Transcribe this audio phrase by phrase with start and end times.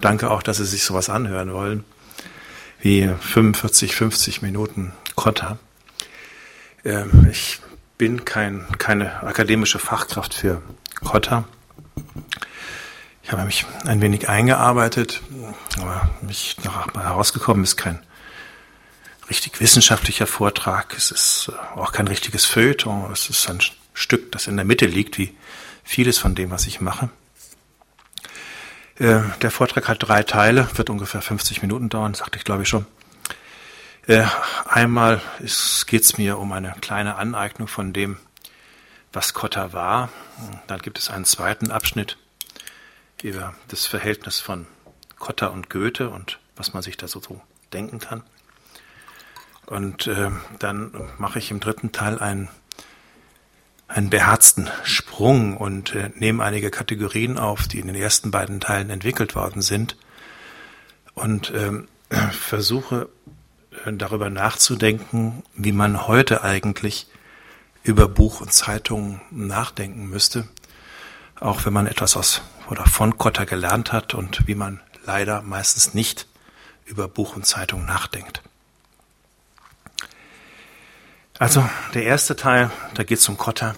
[0.00, 1.84] Danke auch, dass Sie sich sowas anhören wollen,
[2.80, 5.58] wie 45, 50 Minuten Kotta.
[6.84, 7.60] Ähm, ich
[7.98, 10.62] bin kein, keine akademische Fachkraft für
[11.04, 11.44] Kotta.
[13.22, 15.20] Ich habe mich ein wenig eingearbeitet,
[15.78, 18.00] aber mich noch herausgekommen ist kein
[19.28, 20.96] richtig wissenschaftlicher Vortrag.
[20.96, 23.12] Es ist äh, auch kein richtiges Feuilleton.
[23.12, 23.60] Es ist ein
[23.94, 25.34] Stück, das in der Mitte liegt, wie
[25.84, 27.10] vieles von dem, was ich mache.
[29.00, 32.68] Äh, der Vortrag hat drei Teile, wird ungefähr 50 Minuten dauern, sagte ich glaube ich
[32.68, 32.84] schon.
[34.06, 34.26] Äh,
[34.66, 35.22] einmal
[35.86, 38.18] geht es mir um eine kleine Aneignung von dem,
[39.10, 40.10] was Kotta war.
[40.66, 42.18] Dann gibt es einen zweiten Abschnitt
[43.22, 44.66] über das Verhältnis von
[45.18, 47.22] Kotta und Goethe und was man sich da so
[47.72, 48.22] denken kann.
[49.64, 52.50] Und äh, dann mache ich im dritten Teil einen,
[53.90, 58.88] einen beherzten Sprung und äh, nehme einige Kategorien auf, die in den ersten beiden Teilen
[58.88, 59.96] entwickelt worden sind
[61.14, 61.72] und äh,
[62.30, 63.08] versuche
[63.84, 67.08] äh, darüber nachzudenken, wie man heute eigentlich
[67.82, 70.46] über Buch und Zeitung nachdenken müsste,
[71.40, 75.94] auch wenn man etwas aus oder von Kotter gelernt hat und wie man leider meistens
[75.94, 76.28] nicht
[76.84, 78.42] über Buch und Zeitung nachdenkt.
[81.40, 83.74] Also der erste Teil, da geht es um Kotter.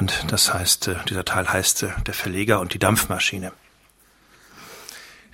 [0.00, 3.52] Und das heißt, äh, dieser Teil heißt äh, der Verleger und die Dampfmaschine.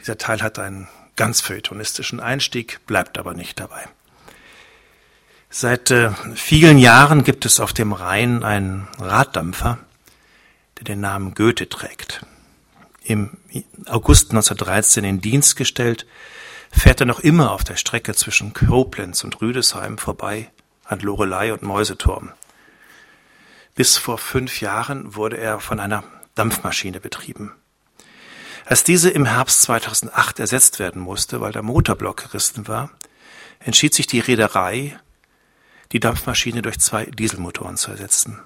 [0.01, 3.87] Dieser Teil hat einen ganz feuilletonistischen Einstieg, bleibt aber nicht dabei.
[5.49, 9.79] Seit äh, vielen Jahren gibt es auf dem Rhein einen Raddampfer,
[10.79, 12.27] der den Namen Goethe trägt.
[13.05, 13.37] Im
[13.87, 16.05] August 1913 in Dienst gestellt,
[16.73, 20.51] fährt er noch immer auf der Strecke zwischen Koblenz und Rüdesheim vorbei
[20.89, 22.33] an Lorelei und Mäuseturm.
[23.75, 26.03] Bis vor fünf Jahren wurde er von einer
[26.35, 27.55] Dampfmaschine betrieben.
[28.65, 32.91] Als diese im Herbst 2008 ersetzt werden musste, weil der Motorblock gerissen war,
[33.61, 34.99] entschied sich die Reederei,
[35.93, 38.41] die Dampfmaschine durch zwei Dieselmotoren zu ersetzen.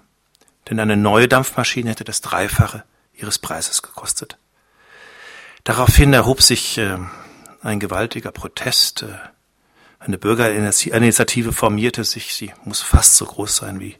[0.69, 4.39] Denn eine neue Dampfmaschine hätte das Dreifache ihres Preises gekostet.
[5.65, 6.99] Daraufhin erhob sich äh,
[7.63, 9.03] ein gewaltiger Protest.
[9.03, 9.15] Äh,
[10.05, 13.97] eine Bürgerinitiative formierte sich, sie muss fast so groß sein wie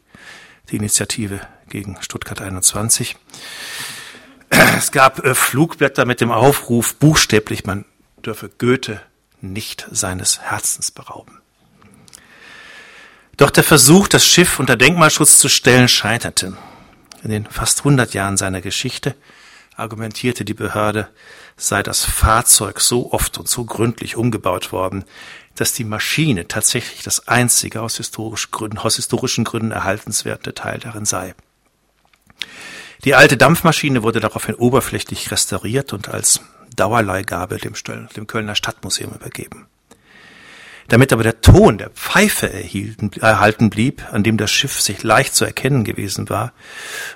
[0.69, 3.15] die Initiative gegen Stuttgart 21.
[4.49, 7.85] Es gab äh, Flugblätter mit dem Aufruf, buchstäblich, man
[8.17, 9.01] dürfe Goethe
[9.41, 11.41] nicht seines Herzens berauben.
[13.37, 16.55] Doch der Versuch, das Schiff unter Denkmalschutz zu stellen, scheiterte.
[17.23, 19.15] In den fast 100 Jahren seiner Geschichte
[19.75, 21.09] argumentierte die Behörde,
[21.57, 25.05] sei das Fahrzeug so oft und so gründlich umgebaut worden,
[25.55, 31.05] dass die Maschine tatsächlich das einzige aus, historisch Gründen, aus historischen Gründen erhaltenswerte Teil darin
[31.05, 31.35] sei.
[33.03, 36.39] Die alte Dampfmaschine wurde daraufhin oberflächlich restauriert und als
[36.75, 37.73] Dauerleihgabe dem,
[38.15, 39.67] dem Kölner Stadtmuseum übergeben.
[40.89, 45.33] Damit aber der Ton der Pfeife erhielten, erhalten blieb, an dem das Schiff sich leicht
[45.33, 46.51] zu erkennen gewesen war,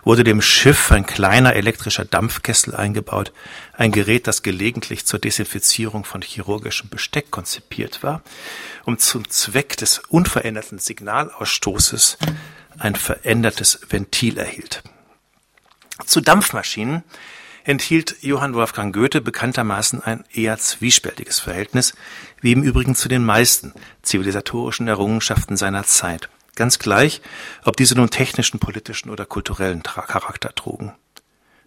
[0.04, 3.34] wurde dem Schiff ein kleiner elektrischer Dampfkessel eingebaut,
[3.74, 8.22] ein Gerät, das gelegentlich zur Desinfizierung von chirurgischem Besteck konzipiert war,
[8.86, 12.18] um zum Zweck des unveränderten Signalausstoßes
[12.80, 14.84] ein verändertes Ventil erhielt.
[16.06, 17.04] Zu Dampfmaschinen
[17.68, 21.94] enthielt Johann Wolfgang Goethe bekanntermaßen ein eher zwiespältiges Verhältnis,
[22.40, 23.74] wie im Übrigen zu den meisten
[24.04, 27.22] zivilisatorischen Errungenschaften seiner Zeit, ganz gleich,
[27.66, 30.94] ob diese nun technischen, politischen oder kulturellen Charakter trugen.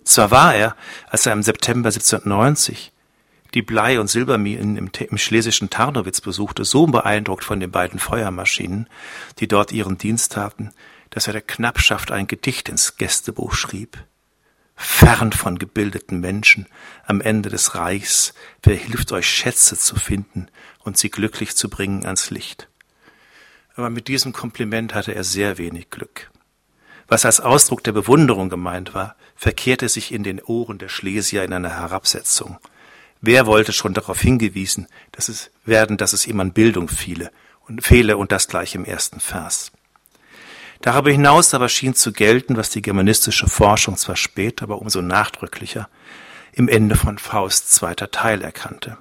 [0.02, 0.74] Zwar war er,
[1.10, 2.92] als er im September 1790
[3.52, 8.88] die Blei- und Silberminen im, im, schlesischen Tarnowitz besuchte, so beeindruckt von den beiden Feuermaschinen,
[9.38, 10.72] die dort ihren Dienst taten,
[11.10, 13.98] dass er der Knappschaft ein Gedicht ins Gästebuch schrieb
[14.80, 16.66] fern von gebildeten Menschen,
[17.04, 18.32] am Ende des Reichs,
[18.62, 20.48] wer hilft euch Schätze zu finden
[20.78, 22.68] und sie glücklich zu bringen ans Licht.
[23.74, 26.30] Aber mit diesem Kompliment hatte er sehr wenig Glück.
[27.08, 31.52] Was als Ausdruck der Bewunderung gemeint war, verkehrte sich in den Ohren der Schlesier in
[31.52, 32.58] einer Herabsetzung.
[33.20, 37.30] Wer wollte schon darauf hingewiesen, dass es werden, dass es ihm an Bildung fiele
[37.66, 39.72] und fehle und das gleich im ersten Vers.
[40.82, 45.88] Darüber hinaus aber schien zu gelten, was die germanistische Forschung zwar spät, aber umso nachdrücklicher
[46.52, 48.96] im Ende von Faust zweiter Teil erkannte,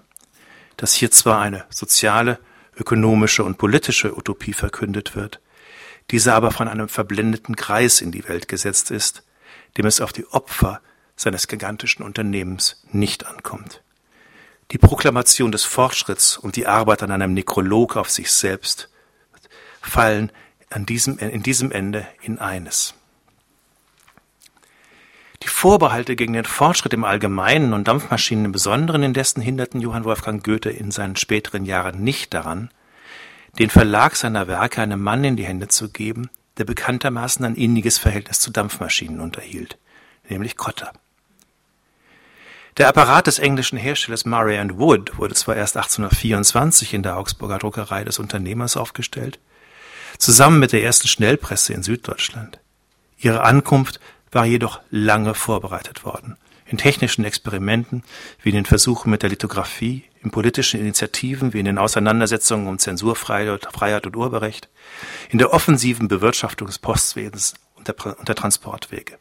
[0.78, 2.40] dass hier zwar eine soziale,
[2.76, 5.40] ökonomische und politische Utopie verkündet wird,
[6.12, 9.24] diese aber von einem verblendeten Kreis in die Welt gesetzt ist,
[9.78, 10.82] dem es auf die Opfer
[11.16, 13.82] seines gigantischen Unternehmens nicht ankommt.
[14.72, 18.90] Die Proklamation des Fortschritts und die Arbeit an einem Nekrolog auf sich selbst
[19.82, 20.32] fallen
[20.70, 22.94] an diesem, in diesem Ende in eines.
[25.44, 30.44] Die Vorbehalte gegen den Fortschritt im Allgemeinen und Dampfmaschinen im Besonderen indessen hinderten Johann Wolfgang
[30.44, 32.70] Goethe in seinen späteren Jahren nicht daran,
[33.58, 37.98] den Verlag seiner Werke einem Mann in die Hände zu geben, der bekanntermaßen ein inniges
[37.98, 39.78] Verhältnis zu Dampfmaschinen unterhielt,
[40.28, 40.92] nämlich Cotter.
[42.78, 48.04] Der Apparat des englischen Herstellers Murray Wood wurde zwar erst 1824 in der Augsburger Druckerei
[48.04, 49.40] des Unternehmers aufgestellt,
[50.20, 52.60] zusammen mit der ersten Schnellpresse in Süddeutschland.
[53.18, 54.00] Ihre Ankunft
[54.32, 56.38] war jedoch lange vorbereitet worden.
[56.68, 58.04] In technischen Experimenten
[58.44, 62.78] wie in den Versuchen mit der Lithografie, in politischen Initiativen wie in den Auseinandersetzungen um
[62.78, 64.70] Zensurfreiheit und Urheberrecht,
[65.30, 69.18] in der offensiven Bewirtschaftung des Postwesens und der, und der Transportwege.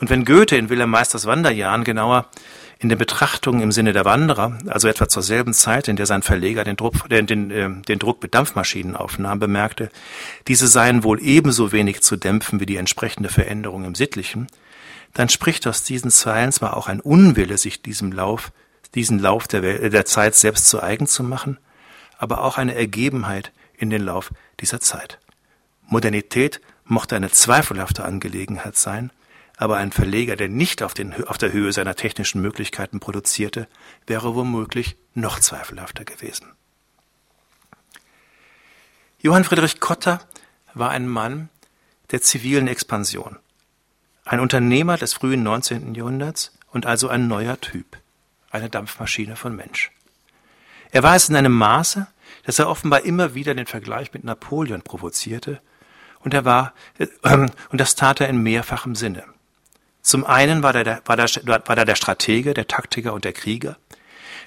[0.00, 2.26] Und wenn Goethe in Wilhelm Meisters Wanderjahren genauer
[2.78, 6.22] in den Betrachtungen im Sinne der Wanderer, also etwa zur selben Zeit, in der sein
[6.22, 9.90] Verleger den Druck, den, den, äh, den Druck mit Dampfmaschinen aufnahm, bemerkte,
[10.46, 14.46] diese seien wohl ebenso wenig zu dämpfen wie die entsprechende Veränderung im Sittlichen,
[15.14, 18.52] dann spricht aus diesen Zeilen zwar auch ein Unwille, sich diesem Lauf,
[18.94, 21.58] diesen Lauf der, Welt, der Zeit selbst zu eigen zu machen,
[22.16, 24.30] aber auch eine Ergebenheit in den Lauf
[24.60, 25.18] dieser Zeit.
[25.86, 29.10] Modernität mochte eine zweifelhafte Angelegenheit sein,
[29.58, 33.66] aber ein Verleger, der nicht auf, den, auf der Höhe seiner technischen Möglichkeiten produzierte,
[34.06, 36.52] wäre womöglich noch zweifelhafter gewesen.
[39.20, 40.20] Johann Friedrich Kotter
[40.74, 41.48] war ein Mann
[42.12, 43.36] der zivilen Expansion,
[44.24, 45.94] ein Unternehmer des frühen 19.
[45.96, 47.98] Jahrhunderts und also ein neuer Typ,
[48.50, 49.90] eine Dampfmaschine von Mensch.
[50.92, 52.06] Er war es in einem Maße,
[52.44, 55.60] dass er offenbar immer wieder den Vergleich mit Napoleon provozierte,
[56.20, 59.24] und er war, äh, und das tat er in mehrfachem Sinne.
[60.08, 63.76] Zum einen war, der, war, der, war da der Stratege, der Taktiker und der Krieger,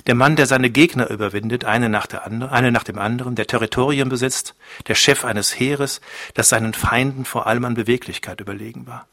[0.07, 3.45] der Mann, der seine Gegner überwindet, eine nach, der andere, eine nach dem anderen, der
[3.45, 4.55] Territorien besitzt,
[4.87, 6.01] der Chef eines Heeres,
[6.33, 9.07] das seinen Feinden vor allem an Beweglichkeit überlegen war.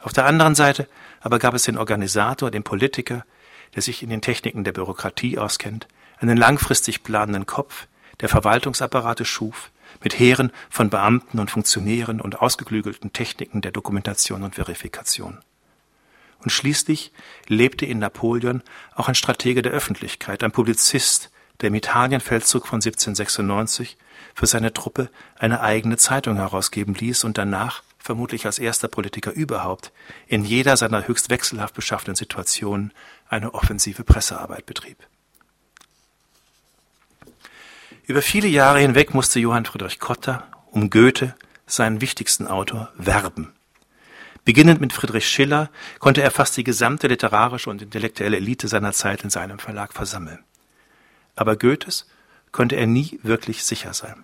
[0.00, 0.88] Auf der anderen Seite
[1.20, 3.26] aber gab es den Organisator, den Politiker,
[3.74, 5.88] der sich in den Techniken der Bürokratie auskennt,
[6.20, 7.86] einen langfristig planenden Kopf,
[8.20, 9.70] der Verwaltungsapparate schuf,
[10.02, 15.42] mit Heeren von Beamten und Funktionären und ausgeklügelten Techniken der Dokumentation und Verifikation.
[16.46, 17.10] Und schließlich
[17.48, 18.62] lebte in Napoleon
[18.94, 23.96] auch ein Stratege der Öffentlichkeit, ein Publizist, der im Italienfeldzug von 1796
[24.32, 25.10] für seine Truppe
[25.40, 29.90] eine eigene Zeitung herausgeben ließ und danach, vermutlich als erster Politiker überhaupt,
[30.28, 32.92] in jeder seiner höchst wechselhaft beschaffenen Situationen
[33.28, 34.98] eine offensive Pressearbeit betrieb.
[38.04, 41.34] Über viele Jahre hinweg musste Johann Friedrich Kotter um Goethe,
[41.66, 43.55] seinen wichtigsten Autor, werben.
[44.46, 49.24] Beginnend mit Friedrich Schiller konnte er fast die gesamte literarische und intellektuelle Elite seiner Zeit
[49.24, 50.38] in seinem Verlag versammeln.
[51.34, 52.06] Aber Goethes
[52.52, 54.22] konnte er nie wirklich sicher sein.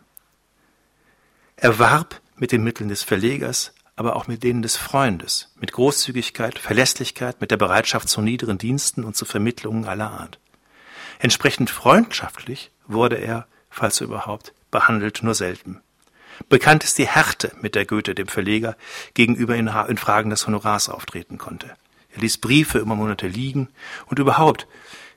[1.56, 6.56] Er warb mit den Mitteln des Verlegers, aber auch mit denen des Freundes, mit Großzügigkeit,
[6.56, 10.38] Verlässlichkeit, mit der Bereitschaft zu niederen Diensten und zu Vermittlungen aller Art.
[11.18, 15.80] Entsprechend freundschaftlich wurde er, falls überhaupt, behandelt nur selten.
[16.48, 18.76] Bekannt ist die Härte, mit der Goethe dem Verleger
[19.14, 19.68] gegenüber in,
[19.98, 21.70] Fragen des Honorars auftreten konnte.
[22.14, 23.68] Er ließ Briefe immer Monate liegen
[24.06, 24.66] und überhaupt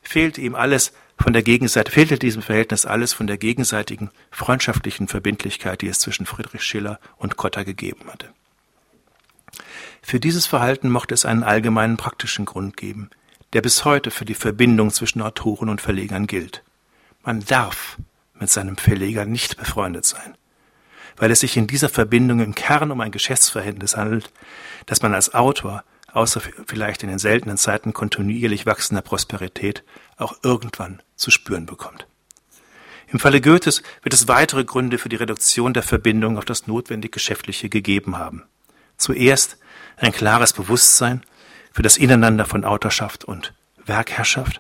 [0.02, 5.82] fehlte ihm alles von der Gegenseite, fehlte diesem Verhältnis alles von der gegenseitigen freundschaftlichen Verbindlichkeit,
[5.82, 8.30] die es zwischen Friedrich Schiller und Cotta gegeben hatte.
[10.02, 13.10] Für dieses Verhalten mochte es einen allgemeinen praktischen Grund geben,
[13.54, 16.64] der bis heute für die Verbindung zwischen Autoren und Verlegern gilt.
[17.24, 17.98] Man darf
[18.34, 20.36] mit seinem Verleger nicht befreundet sein
[21.18, 24.32] weil es sich in dieser Verbindung im Kern um ein Geschäftsverhältnis handelt,
[24.86, 29.84] das man als Autor, außer vielleicht in den seltenen Zeiten kontinuierlich wachsender Prosperität,
[30.18, 32.08] auch irgendwann zu spüren bekommt.
[33.08, 37.12] Im Falle Goethes wird es weitere Gründe für die Reduktion der Verbindung auf das notwendig
[37.12, 38.44] Geschäftliche gegeben haben.
[38.98, 39.58] Zuerst
[39.98, 41.22] ein klares Bewusstsein
[41.72, 43.54] für das Ineinander von Autorschaft und
[43.86, 44.60] Werkherrschaft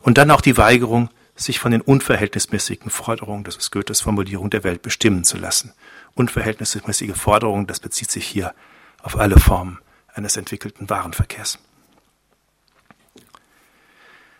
[0.00, 1.08] und dann auch die Weigerung,
[1.44, 5.72] sich von den unverhältnismäßigen Forderungen, das ist Goethes Formulierung, der Welt bestimmen zu lassen.
[6.14, 8.54] Unverhältnismäßige Forderungen, das bezieht sich hier
[9.02, 9.78] auf alle Formen
[10.12, 11.58] eines entwickelten Warenverkehrs.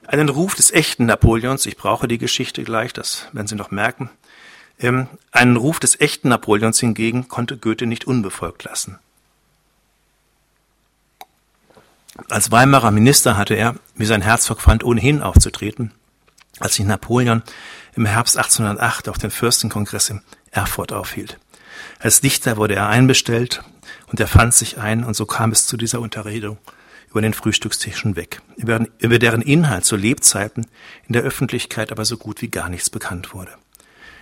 [0.06, 4.10] Einen Ruf des echten Napoleons, ich brauche die Geschichte gleich, das werden Sie noch merken,
[4.78, 8.98] ähm, einen Ruf des echten Napoleons hingegen konnte Goethe nicht unbefolgt lassen.
[12.28, 15.92] Als Weimarer Minister hatte er, wie sein Herzog fand, ohnehin aufzutreten
[16.60, 17.42] als sich Napoleon
[17.96, 21.38] im Herbst 1808 auf dem Fürstenkongress in Erfurt aufhielt.
[21.98, 23.62] Als Dichter wurde er einbestellt
[24.06, 26.58] und er fand sich ein und so kam es zu dieser Unterredung
[27.10, 30.66] über den Frühstückstisch weg, über, über deren Inhalt zu Lebzeiten
[31.08, 33.52] in der Öffentlichkeit aber so gut wie gar nichts bekannt wurde.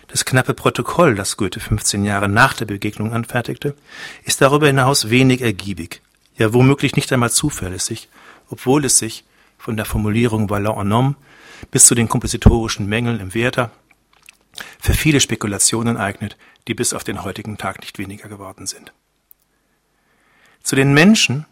[0.06, 3.74] Das knappe Protokoll, das Goethe 15 Jahre nach der Begegnung anfertigte,
[4.24, 6.00] ist darüber hinaus wenig ergiebig,
[6.36, 8.08] ja womöglich nicht einmal zuverlässig,
[8.48, 9.24] obwohl es sich
[9.58, 11.14] von der Formulierung Ballon en homme
[11.70, 13.70] bis zu den kompositorischen Mängeln im Werther
[14.80, 16.36] für viele Spekulationen eignet,
[16.66, 18.92] die bis auf den heutigen Tag nicht weniger geworden sind.
[20.62, 21.46] Zu den Menschen,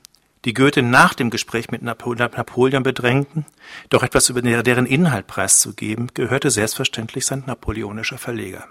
[0.44, 3.46] die Goethe nach dem Gespräch mit Napoleon bedrängten,
[3.88, 8.66] doch etwas über deren Inhalt preiszugeben, gehörte selbstverständlich sein napoleonischer Verleger.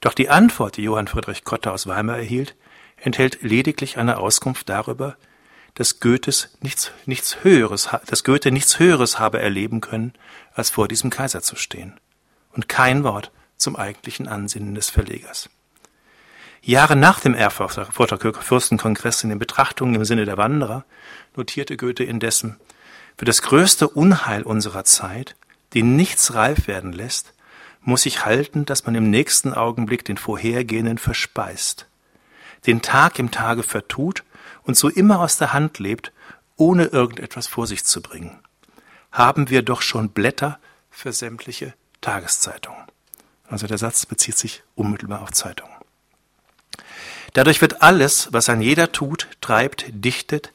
[0.00, 2.54] Doch die Antwort, die Johann Friedrich Kotter aus Weimar erhielt,
[2.96, 5.16] enthält lediglich eine Auskunft darüber,
[5.78, 10.12] dass Goethes nichts, nichts Höheres, dass Goethe nichts Höheres habe erleben können,
[10.52, 11.94] als vor diesem Kaiser zu stehen.
[12.50, 15.48] Und kein Wort zum eigentlichen Ansinnen des Verlegers.
[16.62, 20.84] Jahre nach dem Erfurter Fürstenkongress in den Betrachtungen im Sinne der Wanderer
[21.36, 22.56] notierte Goethe indessen,
[23.16, 25.36] für das größte Unheil unserer Zeit,
[25.74, 27.34] die nichts reif werden lässt,
[27.82, 31.86] muss ich halten, dass man im nächsten Augenblick den vorhergehenden verspeist,
[32.66, 34.24] den Tag im Tage vertut
[34.68, 36.12] und so immer aus der Hand lebt,
[36.56, 38.38] ohne irgendetwas vor sich zu bringen.
[39.10, 40.60] Haben wir doch schon Blätter
[40.90, 41.72] für sämtliche
[42.02, 42.84] Tageszeitungen.
[43.48, 45.72] Also der Satz bezieht sich unmittelbar auf Zeitungen.
[47.32, 50.52] Dadurch wird alles, was ein jeder tut, treibt, dichtet,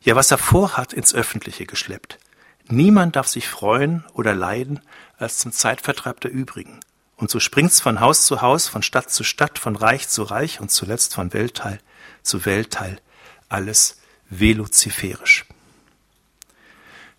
[0.00, 2.20] ja was er vorhat, ins Öffentliche geschleppt.
[2.68, 4.80] Niemand darf sich freuen oder leiden
[5.18, 6.78] als zum Zeitvertreib der übrigen.
[7.16, 10.60] Und so springt's von Haus zu Haus, von Stadt zu Stadt, von Reich zu Reich
[10.60, 11.80] und zuletzt von Weltteil
[12.22, 13.00] zu Weltteil.
[13.48, 13.98] Alles
[14.28, 15.46] veloziferisch.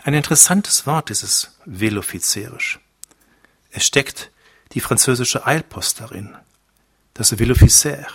[0.03, 2.79] Ein interessantes Wort, dieses velofizerisch.
[3.71, 4.31] Es steckt
[4.73, 6.35] die französische Eilpost darin,
[7.13, 8.07] das Veloficer,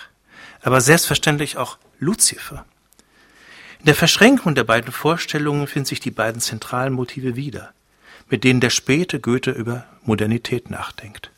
[0.63, 2.65] aber selbstverständlich auch Lucifer.
[3.81, 7.73] In der Verschränkung der beiden Vorstellungen finden sich die beiden zentralen Motive wieder,
[8.29, 11.31] mit denen der späte Goethe über Modernität nachdenkt.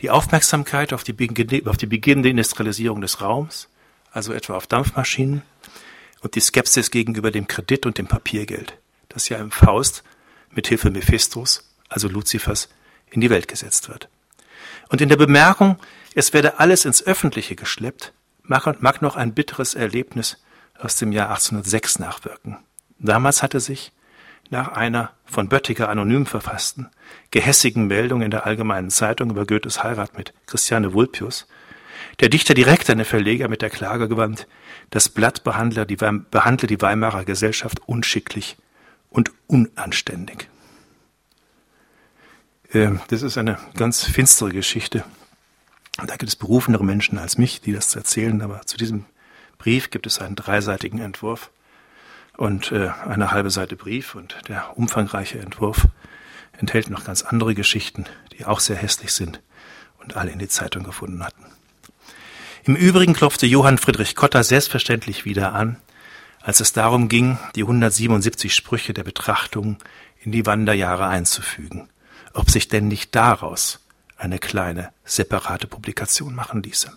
[0.00, 3.68] Die Aufmerksamkeit auf die, auf die beginnende Industrialisierung des Raums,
[4.14, 5.42] also etwa auf Dampfmaschinen,
[6.20, 8.78] und die Skepsis gegenüber dem Kredit und dem Papiergeld,
[9.10, 10.02] das ja im Faust
[10.50, 12.70] mit Hilfe Mephistos, also Luzifers,
[13.10, 14.08] in die Welt gesetzt wird.
[14.88, 15.78] Und in der Bemerkung,
[16.14, 20.42] es werde alles ins Öffentliche geschleppt, mag, noch ein bitteres Erlebnis
[20.78, 22.56] aus dem Jahr 1806 nachwirken.
[22.98, 23.92] Damals hatte sich,
[24.50, 26.90] nach einer von Böttiger anonym verfassten,
[27.30, 31.46] gehässigen Meldung in der Allgemeinen Zeitung über Goethes Heirat mit Christiane Vulpius,
[32.20, 34.46] der Dichter direkt an den Verleger mit der Klage gewandt,
[34.90, 38.56] das Blatt behandle die, behandle die Weimarer Gesellschaft unschicklich
[39.10, 40.48] und unanständig.
[42.72, 45.04] Ähm, das ist eine ganz finstere Geschichte.
[45.96, 49.04] Da gibt es berufenere Menschen als mich, die das erzählen, aber zu diesem
[49.58, 51.50] Brief gibt es einen dreiseitigen Entwurf
[52.36, 55.86] und äh, eine halbe Seite Brief und der umfangreiche Entwurf
[56.58, 59.40] enthält noch ganz andere Geschichten, die auch sehr hässlich sind
[60.02, 61.44] und alle in die Zeitung gefunden hatten.
[62.64, 65.76] Im Übrigen klopfte Johann Friedrich Kotter selbstverständlich wieder an,
[66.40, 69.78] als es darum ging, die 177 Sprüche der Betrachtung
[70.20, 71.88] in die Wanderjahre einzufügen
[72.34, 73.80] ob sich denn nicht daraus
[74.18, 76.92] eine kleine separate Publikation machen ließe.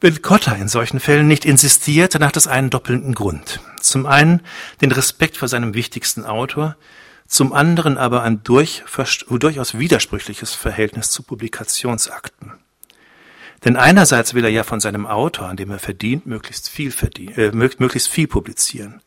[0.00, 3.60] Wenn Cotta in solchen Fällen nicht insistiert, dann hat es einen doppelten Grund.
[3.80, 4.42] Zum einen
[4.80, 6.76] den Respekt vor seinem wichtigsten Autor,
[7.26, 8.82] zum anderen aber ein durch,
[9.30, 12.52] durchaus widersprüchliches Verhältnis zu Publikationsakten.
[13.64, 17.34] Denn einerseits will er ja von seinem Autor, an dem er verdient, möglichst viel, verdien,
[17.36, 19.00] äh, möglichst viel publizieren.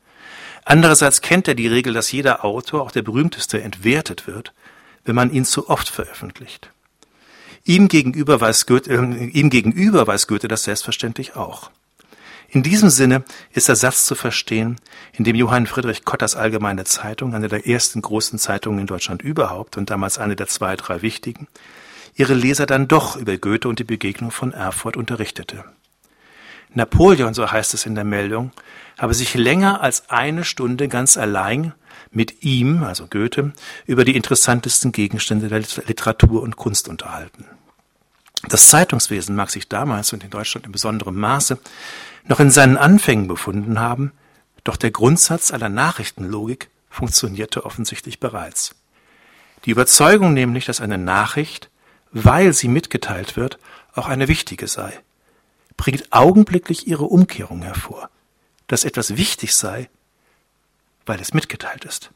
[0.65, 4.53] Andererseits kennt er die Regel, dass jeder Autor, auch der berühmteste, entwertet wird,
[5.05, 6.71] wenn man ihn zu oft veröffentlicht.
[7.63, 11.69] Ihm gegenüber weiß Goethe, äh, ihm gegenüber weiß Goethe das selbstverständlich auch.
[12.49, 14.77] In diesem Sinne ist der Satz zu verstehen,
[15.13, 19.77] in dem Johann Friedrich Kotters Allgemeine Zeitung, eine der ersten großen Zeitungen in Deutschland überhaupt
[19.77, 21.47] und damals eine der zwei, drei wichtigen,
[22.17, 25.63] ihre Leser dann doch über Goethe und die Begegnung von Erfurt unterrichtete.
[26.73, 28.51] Napoleon, so heißt es in der Meldung,
[28.97, 31.73] habe sich länger als eine Stunde ganz allein
[32.11, 33.53] mit ihm, also Goethe,
[33.85, 37.45] über die interessantesten Gegenstände der Literatur und Kunst unterhalten.
[38.49, 41.57] Das Zeitungswesen mag sich damals und in Deutschland in besonderem Maße
[42.25, 44.11] noch in seinen Anfängen befunden haben,
[44.63, 48.75] doch der Grundsatz aller Nachrichtenlogik funktionierte offensichtlich bereits.
[49.65, 51.69] Die Überzeugung nämlich, dass eine Nachricht,
[52.25, 53.59] weil sie mitgeteilt wird,
[53.93, 54.93] auch eine wichtige sei,
[55.75, 58.09] bringt augenblicklich ihre Umkehrung hervor
[58.67, 59.89] dass etwas wichtig sei,
[61.05, 62.11] weil es mitgeteilt ist.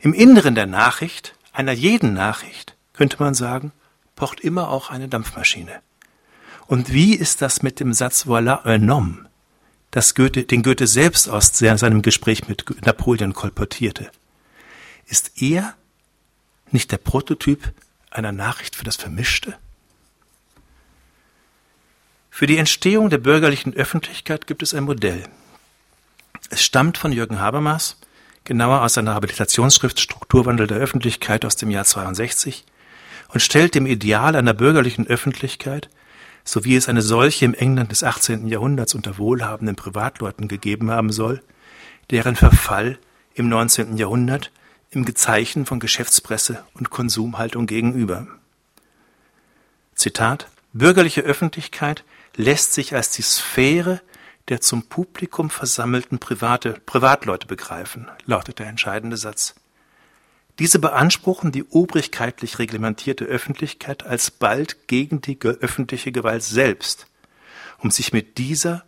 [0.00, 3.72] Im Inneren der Nachricht, einer jeden Nachricht, könnte man sagen,
[4.16, 5.80] pocht immer auch eine Dampfmaschine.
[6.66, 9.28] Und wie ist das mit dem Satz voilà un homme,
[9.90, 14.10] das Goethe, den Goethe selbst aus seinem Gespräch mit Napoleon kolportierte?
[15.06, 15.74] Ist er
[16.70, 17.72] nicht der Prototyp
[18.10, 19.56] einer Nachricht für das Vermischte?
[22.30, 25.24] Für die Entstehung der bürgerlichen Öffentlichkeit gibt es ein Modell.
[26.50, 27.98] Es stammt von Jürgen Habermas,
[28.44, 32.64] genauer aus seiner Habilitationsschrift Strukturwandel der Öffentlichkeit aus dem Jahr 62
[33.28, 35.90] und stellt dem Ideal einer bürgerlichen Öffentlichkeit,
[36.44, 38.48] so wie es eine solche im England des 18.
[38.48, 41.42] Jahrhunderts unter wohlhabenden Privatleuten gegeben haben soll,
[42.10, 42.98] deren Verfall
[43.34, 43.96] im 19.
[43.96, 44.50] Jahrhundert
[44.90, 48.26] im Gezeichen von Geschäftspresse und Konsumhaltung gegenüber.
[49.94, 52.04] Zitat Bürgerliche Öffentlichkeit
[52.36, 54.00] lässt sich als die Sphäre
[54.48, 59.54] der zum Publikum versammelten private, Privatleute begreifen, lautet der entscheidende Satz.
[60.58, 67.06] Diese beanspruchen die obrigkeitlich reglementierte Öffentlichkeit alsbald gegen die öffentliche Gewalt selbst,
[67.78, 68.84] um sich mit dieser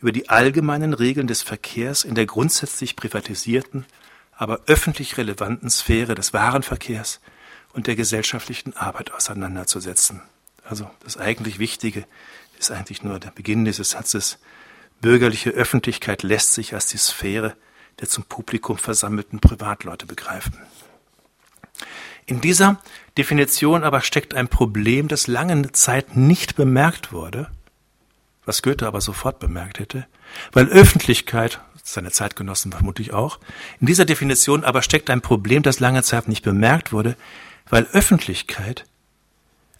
[0.00, 3.84] über die allgemeinen Regeln des Verkehrs in der grundsätzlich privatisierten,
[4.40, 7.20] aber öffentlich relevanten Sphäre des Warenverkehrs
[7.74, 10.22] und der gesellschaftlichen Arbeit auseinanderzusetzen.
[10.64, 12.06] Also das eigentlich Wichtige
[12.58, 14.38] ist eigentlich nur der Beginn dieses Satzes.
[15.02, 17.54] Bürgerliche Öffentlichkeit lässt sich als die Sphäre
[17.98, 20.56] der zum Publikum versammelten Privatleute begreifen.
[22.24, 22.80] In dieser
[23.18, 27.50] Definition aber steckt ein Problem, das lange Zeit nicht bemerkt wurde,
[28.46, 30.06] was Goethe aber sofort bemerkt hätte,
[30.52, 33.38] weil Öffentlichkeit, seine Zeitgenossen vermutlich auch,
[33.80, 37.16] in dieser Definition aber steckt ein Problem, das lange Zeit nicht bemerkt wurde,
[37.68, 38.84] weil Öffentlichkeit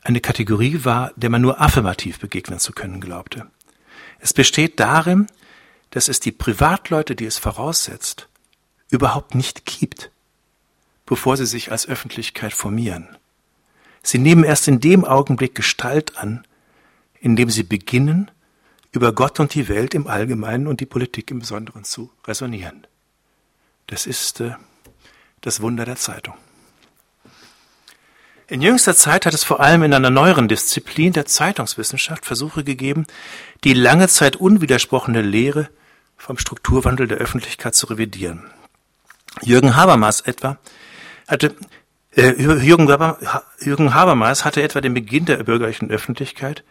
[0.03, 3.47] eine Kategorie war, der man nur affirmativ begegnen zu können glaubte.
[4.19, 5.27] Es besteht darin,
[5.91, 8.29] dass es die Privatleute, die es voraussetzt,
[8.91, 10.11] überhaupt nicht gibt,
[11.07, 13.09] bevor sie sich als Öffentlichkeit formieren.
[14.03, 16.47] Sie nehmen erst in dem Augenblick Gestalt an,
[17.21, 18.31] in dem sie beginnen,
[18.93, 22.87] über Gott und die Welt im Allgemeinen und die Politik im Besonderen zu resonieren.
[23.87, 24.53] Das ist äh,
[25.41, 26.35] das Wunder der Zeitung.
[28.49, 33.07] In jüngster Zeit hat es vor allem in einer neueren Disziplin der Zeitungswissenschaft Versuche gegeben,
[33.63, 35.69] die lange Zeit unwidersprochene Lehre
[36.17, 38.51] vom Strukturwandel der Öffentlichkeit zu revidieren.
[39.43, 40.59] Jürgen Habermas etwa
[41.29, 41.55] hatte
[42.17, 42.89] äh, Jürgen,
[43.61, 46.65] Jürgen Habermas hatte etwa den Beginn der bürgerlichen Öffentlichkeit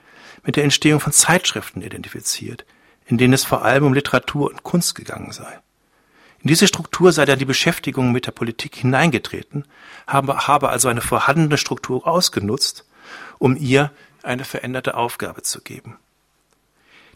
[0.44, 2.66] mit der Entstehung von Zeitschriften identifiziert,
[3.06, 5.60] in denen es vor allem um Literatur und Kunst gegangen sei.
[6.42, 9.66] In diese Struktur sei dann die Beschäftigung mit der Politik hineingetreten,
[10.08, 12.86] habe, also eine vorhandene Struktur ausgenutzt,
[13.40, 13.92] um ihr
[14.24, 15.98] eine veränderte Aufgabe zu geben.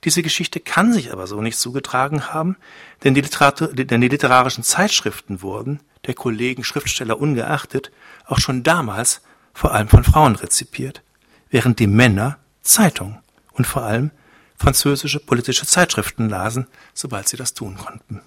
[0.04, 2.58] Diese Geschichte kann sich aber so nicht zugetragen haben,
[3.04, 7.92] denn die, denn die literarischen Zeitschriften wurden, der Kollegen Schriftsteller ungeachtet,
[8.26, 9.22] auch schon damals
[9.54, 11.02] vor allem von Frauen rezipiert,
[11.50, 13.19] während die Männer Zeitungen
[13.52, 14.12] und vor allem
[14.58, 18.21] französische politische Zeitschriften lasen, sobald sie das tun konnten.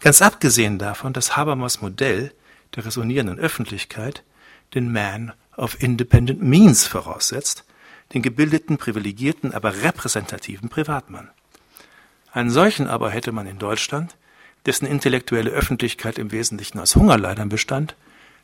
[0.00, 2.32] Ganz abgesehen davon, dass Habermas Modell
[2.74, 4.22] der resonierenden Öffentlichkeit
[4.74, 7.64] den Man of Independent Means voraussetzt,
[8.12, 11.30] den gebildeten, privilegierten, aber repräsentativen Privatmann.
[12.32, 14.16] Einen solchen aber hätte man in Deutschland,
[14.66, 17.94] dessen intellektuelle Öffentlichkeit im Wesentlichen aus Hungerleidern bestand,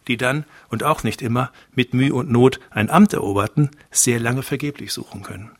[0.09, 4.43] die dann und auch nicht immer mit Mühe und Not ein Amt eroberten, sehr lange
[4.43, 5.51] vergeblich suchen können.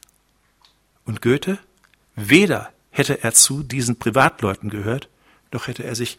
[1.05, 1.59] Und Goethe?
[2.15, 5.09] Weder hätte er zu diesen Privatleuten gehört,
[5.53, 6.19] noch hätte er sich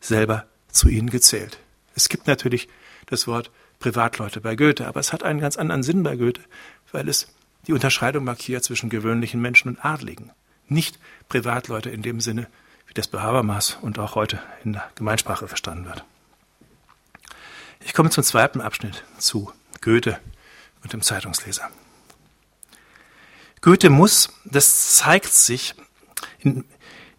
[0.00, 1.58] selber zu ihnen gezählt.
[1.94, 2.68] Es gibt natürlich
[3.06, 6.42] das Wort Privatleute bei Goethe, aber es hat einen ganz anderen Sinn bei Goethe,
[6.92, 7.28] weil es
[7.66, 10.30] die Unterscheidung markiert zwischen gewöhnlichen Menschen und Adligen.
[10.68, 12.46] Nicht Privatleute in dem Sinne,
[12.86, 16.04] wie das bei Habermas und auch heute in der Gemeinsprache verstanden wird.
[17.84, 20.18] Ich komme zum zweiten Abschnitt, zu Goethe
[20.82, 21.68] und dem Zeitungsleser.
[23.60, 25.74] Goethe muss, das zeigt sich
[26.38, 26.64] in,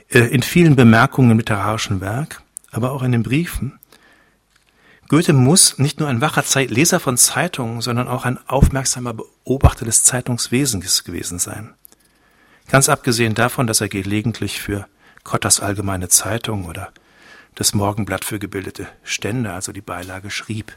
[0.10, 3.80] äh, in vielen Bemerkungen im literarischen Werk, aber auch in den Briefen.
[5.08, 10.04] Goethe muss nicht nur ein wacher Leser von Zeitungen, sondern auch ein aufmerksamer Beobachter des
[10.04, 11.74] Zeitungswesens gewesen sein.
[12.70, 14.88] Ganz abgesehen davon, dass er gelegentlich für
[15.24, 16.94] Kotters Allgemeine Zeitung oder
[17.56, 20.76] das Morgenblatt für gebildete Stände, also die Beilage, schrieb.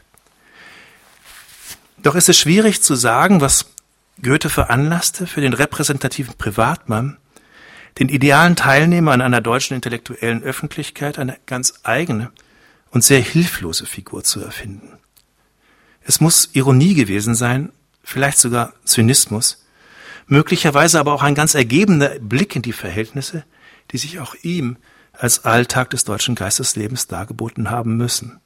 [1.97, 3.65] Doch ist es schwierig zu sagen, was
[4.21, 7.17] Goethe veranlasste, für den repräsentativen Privatmann
[7.99, 12.31] den idealen Teilnehmer an einer deutschen intellektuellen Öffentlichkeit eine ganz eigene
[12.91, 14.97] und sehr hilflose Figur zu erfinden.
[16.01, 17.71] Es muss Ironie gewesen sein,
[18.03, 19.65] vielleicht sogar Zynismus,
[20.27, 23.45] möglicherweise aber auch ein ganz ergebener Blick in die Verhältnisse,
[23.91, 24.77] die sich auch ihm
[25.19, 28.39] als Alltag des deutschen Geisteslebens dargeboten haben müssen.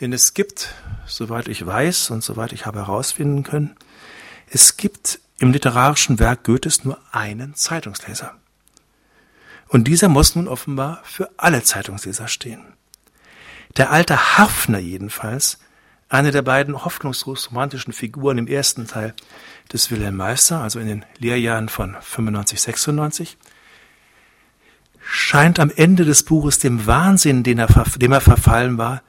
[0.00, 0.74] Denn es gibt,
[1.06, 3.76] soweit ich weiß und soweit ich habe herausfinden können,
[4.48, 8.34] es gibt im literarischen Werk Goethes nur einen Zeitungsleser.
[9.68, 12.74] Und dieser muss nun offenbar für alle Zeitungsleser stehen.
[13.76, 15.58] Der alte Harfner jedenfalls
[16.12, 19.14] Eine der beiden hoffnungslos romantischen Figuren im ersten Teil
[19.72, 23.38] des Wilhelm Meister, also in den Lehrjahren von 95, 96,
[25.10, 29.02] scheint am Ende des Buches dem Wahnsinn, den er, dem er verfallen war,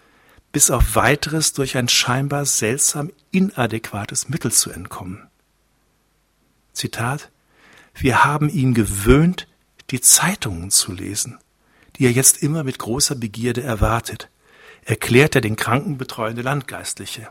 [0.52, 5.28] bis auf weiteres durch ein scheinbar seltsam inadäquates Mittel zu entkommen.
[6.74, 7.30] Zitat
[7.94, 9.48] Wir haben ihn gewöhnt,
[9.92, 11.38] die Zeitungen zu lesen,
[11.96, 14.30] die er jetzt immer mit großer Begierde erwartet
[14.84, 17.28] erklärt er den krankenbetreuende Landgeistliche.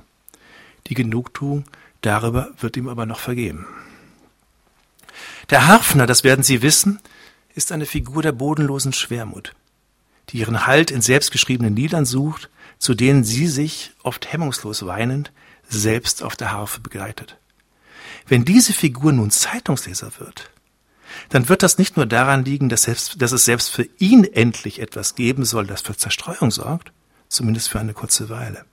[0.86, 1.64] Die Genugtuung
[2.00, 3.66] darüber wird ihm aber noch vergeben.
[5.50, 7.00] Der Harfner, das werden Sie wissen,
[7.60, 9.52] ist eine Figur der bodenlosen Schwermut,
[10.30, 15.30] die ihren Halt in selbstgeschriebenen Liedern sucht, zu denen sie sich, oft hemmungslos weinend,
[15.68, 17.36] selbst auf der Harfe begleitet.
[18.26, 20.50] Wenn diese Figur nun Zeitungsleser wird,
[21.28, 24.80] dann wird das nicht nur daran liegen, dass, selbst, dass es selbst für ihn endlich
[24.80, 26.92] etwas geben soll, das für Zerstreuung sorgt,
[27.28, 28.64] zumindest für eine kurze Weile.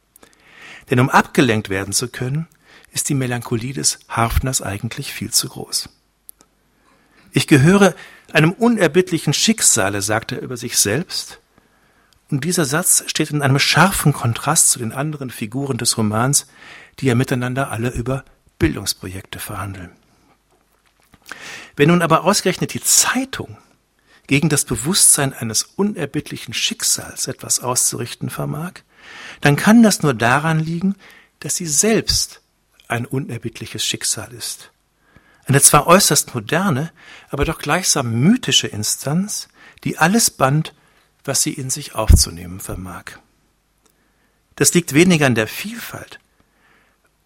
[0.89, 2.47] Denn um abgelenkt werden zu können,
[2.93, 5.89] ist die Melancholie des Harfners eigentlich viel zu groß.
[7.37, 7.93] Ich gehöre
[8.33, 11.39] einem unerbittlichen Schicksale, sagt er über sich selbst,
[12.31, 16.47] und dieser Satz steht in einem scharfen Kontrast zu den anderen Figuren des Romans,
[16.97, 18.25] die ja miteinander alle über
[18.57, 19.91] Bildungsprojekte verhandeln.
[21.75, 23.59] Wenn nun aber ausgerechnet die Zeitung
[24.25, 28.81] gegen das Bewusstsein eines unerbittlichen Schicksals etwas auszurichten vermag,
[29.41, 30.95] dann kann das nur daran liegen,
[31.41, 32.41] dass sie selbst
[32.87, 34.71] ein unerbittliches Schicksal ist.
[35.47, 36.91] Eine zwar äußerst moderne,
[37.29, 39.47] aber doch gleichsam mythische Instanz,
[39.83, 40.73] die alles band,
[41.23, 43.19] was sie in sich aufzunehmen vermag.
[44.55, 46.19] Das liegt weniger an der Vielfalt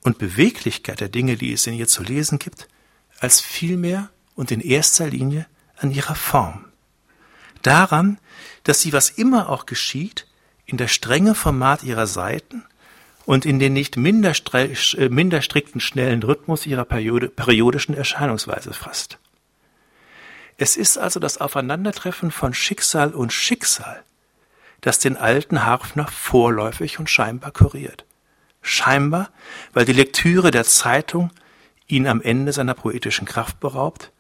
[0.04, 2.68] und Beweglichkeit der Dinge, die es in ihr zu lesen gibt,
[3.20, 6.66] als vielmehr und in erster Linie an ihrer Form
[7.62, 8.20] daran,
[8.64, 10.28] dass sie, was immer auch geschieht,
[10.66, 12.64] in der strenge Format ihrer Seiten
[13.26, 19.18] und in den nicht minder, äh, minder strikten schnellen Rhythmus ihrer Periode, periodischen Erscheinungsweise fasst.
[20.58, 24.04] Es ist also das Aufeinandertreffen von Schicksal und Schicksal,
[24.82, 28.06] das den alten Harfner vorläufig und scheinbar kuriert.
[28.62, 29.30] Scheinbar,
[29.74, 31.32] weil die Lektüre der Zeitung
[31.88, 34.12] ihn am Ende seiner poetischen Kraft beraubt,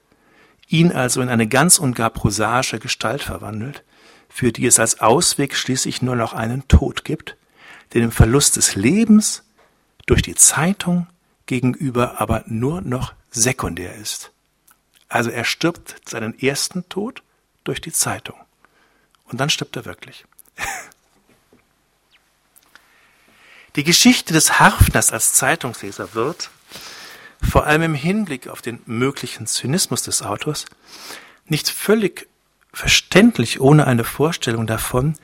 [0.67, 3.83] ihn also in eine ganz und gar prosaische Gestalt verwandelt,
[4.29, 7.37] für die es als Ausweg schließlich nur noch einen Tod gibt,
[7.93, 9.43] der dem Verlust des Lebens
[10.05, 11.07] durch die Zeitung
[11.45, 14.31] gegenüber aber nur noch sekundär ist.
[15.09, 17.23] Also er stirbt seinen ersten Tod
[17.63, 18.35] durch die Zeitung.
[19.25, 20.25] Und dann stirbt er wirklich.
[23.77, 26.49] Die Geschichte des Harfners als Zeitungsleser wird,
[27.41, 30.65] vor allem im Hinblick auf den möglichen Zynismus des Autors,
[31.45, 32.27] nicht völlig
[32.73, 35.15] verständlich ohne eine Vorstellung davon,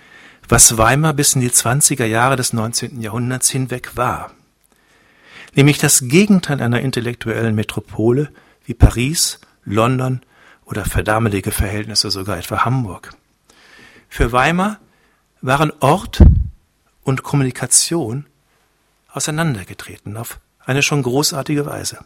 [0.48, 3.02] was Weimar bis in die 20er Jahre des 19.
[3.02, 4.32] Jahrhunderts hinweg war.
[5.56, 8.30] Nämlich das Gegenteil einer intellektuellen Metropole
[8.66, 10.22] wie Paris, London
[10.66, 13.14] oder für damalige Verhältnisse sogar etwa Hamburg.
[14.10, 14.80] Für Weimar
[15.42, 16.22] waren Ort
[17.04, 18.26] und Kommunikation
[19.12, 22.00] auseinandergetreten auf eine schon großartige Weise.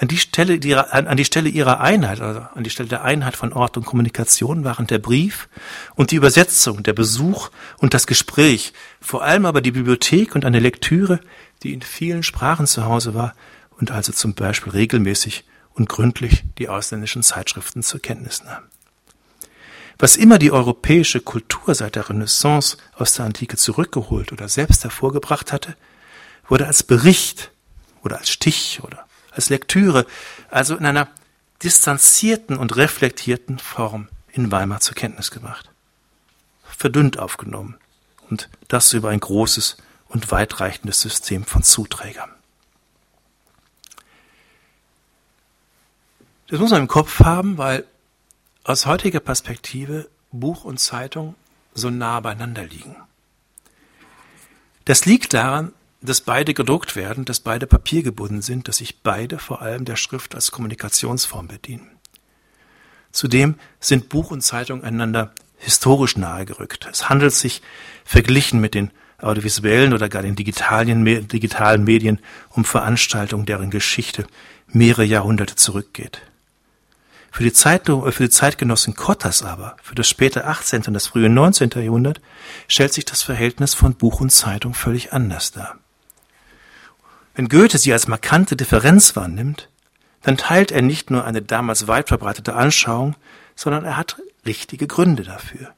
[0.00, 3.36] An die Stelle ihrer, an die Stelle ihrer Einheit, also an die Stelle der Einheit
[3.36, 5.50] von Ort und Kommunikation waren der Brief
[5.94, 10.58] und die Übersetzung, der Besuch und das Gespräch, vor allem aber die Bibliothek und eine
[10.58, 11.20] Lektüre,
[11.62, 13.34] die in vielen Sprachen zu Hause war
[13.78, 18.62] und also zum Beispiel regelmäßig und gründlich die ausländischen Zeitschriften zur Kenntnis nahm.
[19.98, 25.52] Was immer die europäische Kultur seit der Renaissance aus der Antike zurückgeholt oder selbst hervorgebracht
[25.52, 25.76] hatte,
[26.48, 27.50] wurde als Bericht
[28.02, 30.06] oder als Stich oder als Lektüre,
[30.50, 31.08] also in einer
[31.62, 35.70] distanzierten und reflektierten Form in Weimar zur Kenntnis gemacht.
[36.62, 37.76] Verdünnt aufgenommen
[38.28, 39.76] und das über ein großes
[40.08, 42.30] und weitreichendes System von Zuträgern.
[46.48, 47.84] Das muss man im Kopf haben, weil
[48.64, 51.36] aus heutiger Perspektive Buch und Zeitung
[51.74, 52.96] so nah beieinander liegen.
[54.84, 59.60] Das liegt daran, dass beide gedruckt werden, dass beide papiergebunden sind, dass sich beide vor
[59.60, 61.90] allem der Schrift als Kommunikationsform bedienen.
[63.12, 66.88] Zudem sind Buch und Zeitung einander historisch nahegerückt.
[66.90, 67.60] Es handelt sich,
[68.04, 74.26] verglichen mit den audiovisuellen oder gar den digitalen, digitalen Medien, um Veranstaltungen, deren Geschichte
[74.68, 76.22] mehrere Jahrhunderte zurückgeht.
[77.30, 80.84] Für die, Zeit, für die Zeitgenossen Kottas aber, für das späte 18.
[80.86, 81.70] und das frühe 19.
[81.76, 82.20] Jahrhundert,
[82.66, 85.79] stellt sich das Verhältnis von Buch und Zeitung völlig anders dar.
[87.34, 89.68] Wenn Goethe sie als markante Differenz wahrnimmt,
[90.22, 93.16] dann teilt er nicht nur eine damals weit verbreitete Anschauung,
[93.54, 95.74] sondern er hat richtige Gründe dafür.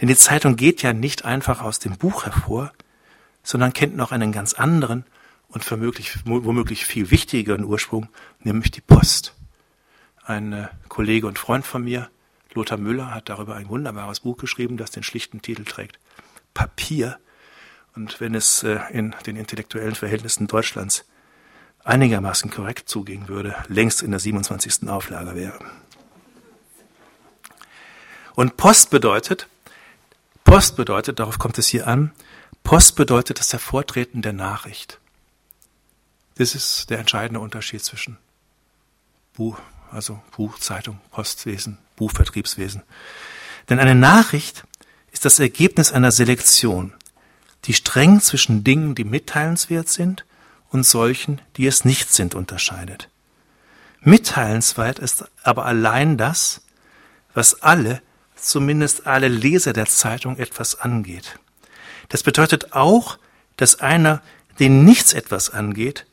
[0.00, 2.72] Denn die Zeitung geht ja nicht einfach aus dem Buch hervor,
[3.42, 5.04] sondern kennt noch einen ganz anderen
[5.48, 8.08] und womöglich, viel wichtigeren Ursprung,
[8.40, 9.34] nämlich die Post.
[10.24, 12.10] Ein äh, Kollege und Freund von mir,
[12.52, 15.98] Lothar Müller, hat darüber ein wunderbares Buch geschrieben, das den schlichten Titel trägt
[16.52, 17.18] Papier.
[17.96, 21.04] Und wenn es äh, in den intellektuellen Verhältnissen Deutschlands
[21.82, 24.88] einigermaßen korrekt zugehen würde, längst in der 27.
[24.88, 25.58] Auflage wäre.
[28.34, 29.48] Und Post bedeutet,
[30.44, 32.12] Post bedeutet, darauf kommt es hier an,
[32.62, 35.00] Post bedeutet das Hervortreten der Nachricht.
[36.36, 38.18] Das ist der entscheidende Unterschied zwischen
[39.32, 39.58] Buch,
[39.90, 42.82] also Buch, Zeitung, Postwesen, Buchvertriebswesen.
[43.70, 44.64] Denn eine Nachricht
[45.12, 46.92] ist das Ergebnis einer Selektion,
[47.66, 50.24] die streng zwischen Dingen, die mitteilenswert sind,
[50.70, 53.08] und solchen, die es nicht sind, unterscheidet.
[54.00, 56.62] Mitteilenswert ist aber allein das,
[57.34, 58.02] was alle,
[58.34, 61.38] zumindest alle Leser der Zeitung etwas angeht.
[62.08, 63.18] Das bedeutet auch,
[63.56, 64.22] dass einer,
[64.58, 66.06] den nichts etwas angeht,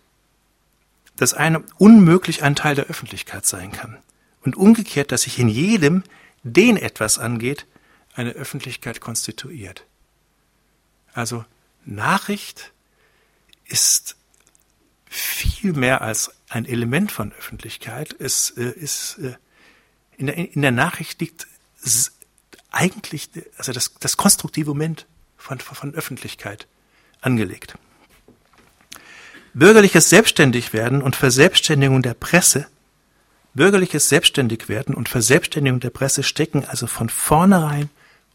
[1.18, 3.98] dass einer unmöglich ein Teil der Öffentlichkeit sein kann.
[4.42, 6.04] Und umgekehrt, dass sich in jedem,
[6.44, 7.66] den etwas angeht,
[8.16, 9.86] eine Öffentlichkeit konstituiert.
[11.14, 11.46] Also
[11.86, 12.72] Nachricht
[13.66, 14.16] ist
[15.06, 18.16] viel mehr als ein Element von Öffentlichkeit.
[18.20, 19.36] Es äh, ist äh,
[20.18, 21.48] in, der, in der Nachricht liegt
[22.72, 25.06] eigentlich also das, das konstruktive Moment
[25.38, 26.68] von, von Öffentlichkeit
[27.22, 27.76] angelegt.
[29.54, 32.68] Bürgerliches Selbstständigwerden und Verselbstständigung der Presse,
[33.54, 37.90] bürgerliches Selbstständigwerden und Verselbstständigung der Presse stecken also von vornherein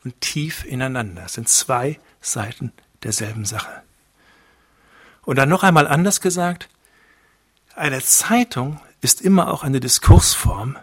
[0.04, 1.22] und tief ineinander.
[1.22, 3.82] Das sind zwei Seiten derselben Sache.
[5.22, 6.68] Und dann noch einmal anders gesagt,
[7.74, 10.76] eine Zeitung ist immer auch eine Diskursform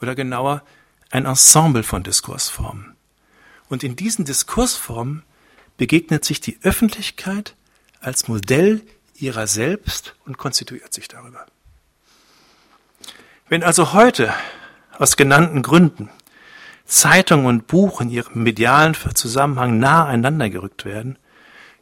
[0.00, 0.62] oder genauer
[1.10, 2.96] ein Ensemble von Diskursformen.
[3.68, 5.22] Und in diesen Diskursformen
[5.76, 7.54] begegnet sich die Öffentlichkeit
[8.00, 8.82] als Modell
[9.14, 11.46] ihrer selbst und konstituiert sich darüber.
[13.48, 14.32] Wenn also heute
[14.98, 16.10] aus genannten Gründen
[16.86, 21.18] Zeitung und Buch in ihrem medialen Zusammenhang nahe einander gerückt werden,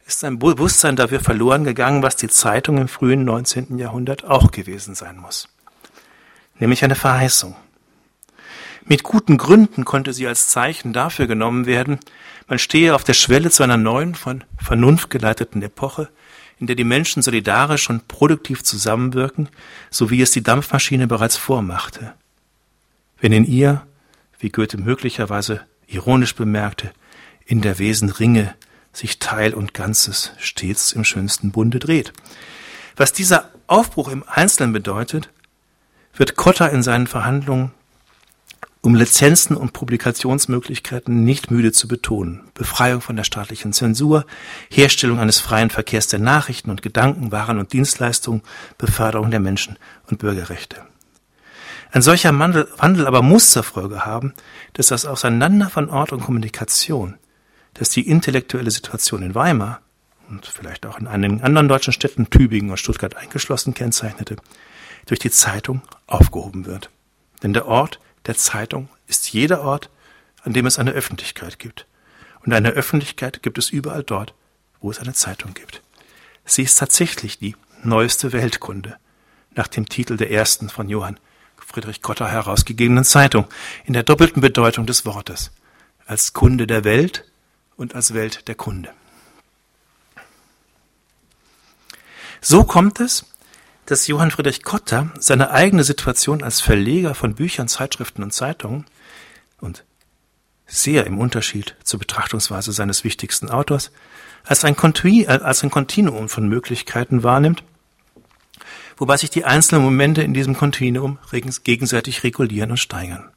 [0.05, 3.77] ist ein Bewusstsein dafür verloren gegangen, was die Zeitung im frühen 19.
[3.77, 5.47] Jahrhundert auch gewesen sein muss.
[6.59, 7.55] Nämlich eine Verheißung.
[8.85, 11.99] Mit guten Gründen konnte sie als Zeichen dafür genommen werden,
[12.47, 16.09] man stehe auf der Schwelle zu einer neuen, von Vernunft geleiteten Epoche,
[16.59, 19.49] in der die Menschen solidarisch und produktiv zusammenwirken,
[19.89, 22.13] so wie es die Dampfmaschine bereits vormachte.
[23.19, 23.83] Wenn in ihr,
[24.43, 26.91] wie Goethe möglicherweise ironisch bemerkte,
[27.45, 28.53] in der Wesen Ringe
[28.91, 32.13] sich Teil und Ganzes stets im schönsten Bunde dreht.
[32.95, 35.29] Was dieser Aufbruch im Einzelnen bedeutet,
[36.15, 37.71] wird Kotter in seinen Verhandlungen
[38.81, 42.41] um Lizenzen und Publikationsmöglichkeiten nicht müde zu betonen.
[42.53, 44.25] Befreiung von der staatlichen Zensur,
[44.69, 48.41] Herstellung eines freien Verkehrs der Nachrichten und Gedanken, Waren und Dienstleistungen,
[48.77, 49.79] Beförderung der Menschen
[50.09, 50.85] und Bürgerrechte.
[51.93, 54.33] Ein solcher Wandel, Wandel aber muss zur Folge haben,
[54.73, 57.17] dass das Auseinander von Ort und Kommunikation
[57.73, 59.81] dass die intellektuelle Situation in Weimar
[60.29, 64.37] und vielleicht auch in einigen anderen deutschen Städten, Tübingen und Stuttgart eingeschlossen, kennzeichnete,
[65.05, 66.89] durch die Zeitung aufgehoben wird.
[67.41, 69.89] Denn der Ort der Zeitung ist jeder Ort,
[70.43, 71.87] an dem es eine Öffentlichkeit gibt.
[72.45, 74.33] Und eine Öffentlichkeit gibt es überall dort,
[74.79, 75.81] wo es eine Zeitung gibt.
[76.45, 78.97] Sie ist tatsächlich die neueste Weltkunde,
[79.55, 81.19] nach dem Titel der ersten von Johann
[81.73, 83.47] Friedrich Kotter herausgegebenen Zeitung,
[83.83, 85.51] in der doppelten Bedeutung des Wortes,
[86.05, 87.25] als Kunde der Welt
[87.75, 88.91] und als Welt der Kunde.
[92.41, 93.25] So kommt es,
[93.87, 98.85] dass Johann Friedrich Kotter seine eigene Situation als Verleger von Büchern, Zeitschriften und Zeitungen
[99.59, 99.83] und
[100.67, 103.91] sehr im Unterschied zur Betrachtungsweise seines wichtigsten Autors
[104.43, 104.75] als ein,
[105.27, 107.63] als ein Kontinuum von Möglichkeiten wahrnimmt,
[108.97, 111.19] wobei sich die einzelnen Momente in diesem Kontinuum
[111.63, 113.31] gegenseitig regulieren und steigern.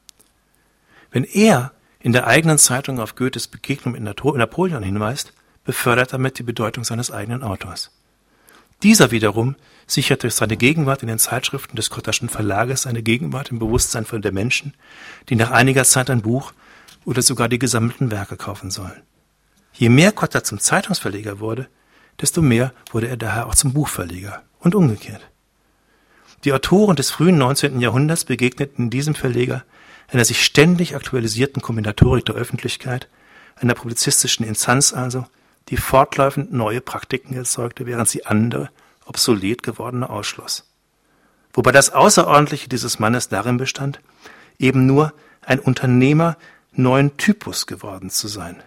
[1.11, 5.33] Wenn er in der eigenen Zeitung auf Goethes Begegnung mit Napoleon hinweist,
[5.65, 7.91] befördert damit die Bedeutung seines eigenen Autors.
[8.83, 13.59] Dieser wiederum sichert durch seine Gegenwart in den Zeitschriften des Kotterschen Verlages seine Gegenwart im
[13.59, 14.75] Bewusstsein von der Menschen,
[15.29, 16.53] die nach einiger Zeit ein Buch
[17.05, 19.03] oder sogar die gesammelten Werke kaufen sollen.
[19.73, 21.69] Je mehr Kotter zum Zeitungsverleger wurde,
[22.21, 25.23] desto mehr wurde er daher auch zum Buchverleger und umgekehrt.
[26.47, 27.81] Die Autoren des frühen 19.
[27.81, 29.65] Jahrhunderts begegneten diesem Verleger
[30.07, 33.09] einer sich ständig aktualisierten Kombinatorik der Öffentlichkeit,
[33.57, 35.27] einer publizistischen Instanz also,
[35.71, 38.71] die fortlaufend neue Praktiken erzeugte, während sie andere,
[39.07, 40.71] obsolet gewordene ausschloss.
[41.53, 43.99] Wobei das Außerordentliche dieses Mannes darin bestand,
[44.57, 46.37] eben nur ein Unternehmer
[46.71, 48.63] neuen Typus geworden zu sein.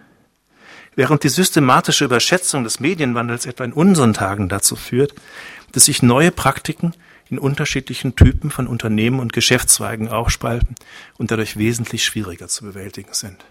[0.96, 5.14] Während die systematische Überschätzung des Medienwandels etwa in unseren Tagen dazu führt,
[5.72, 6.92] dass sich neue Praktiken
[7.30, 10.74] in unterschiedlichen Typen von Unternehmen und Geschäftszweigen aufspalten
[11.16, 13.44] und dadurch wesentlich schwieriger zu bewältigen sind.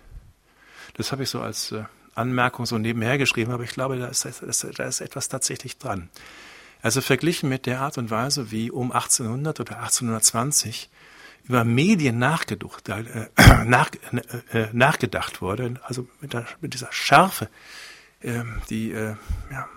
[0.96, 4.26] Das habe ich so als äh, Anmerkung so nebenher geschrieben, aber ich glaube, da ist,
[4.26, 6.10] da ist etwas tatsächlich dran.
[6.82, 10.89] Also verglichen mit der Art und Weise, wie um 1800 oder 1820
[11.46, 13.28] über Medien nachgedacht, äh,
[13.65, 13.89] nach,
[14.52, 17.50] äh, nachgedacht wurde, also mit, der, mit dieser Schärfe,
[18.22, 19.15] äh, die äh,
[19.52, 19.68] ja,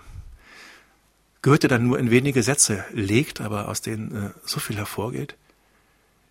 [1.43, 5.35] Goethe dann nur in wenige Sätze legt, aber aus denen äh, so viel hervorgeht.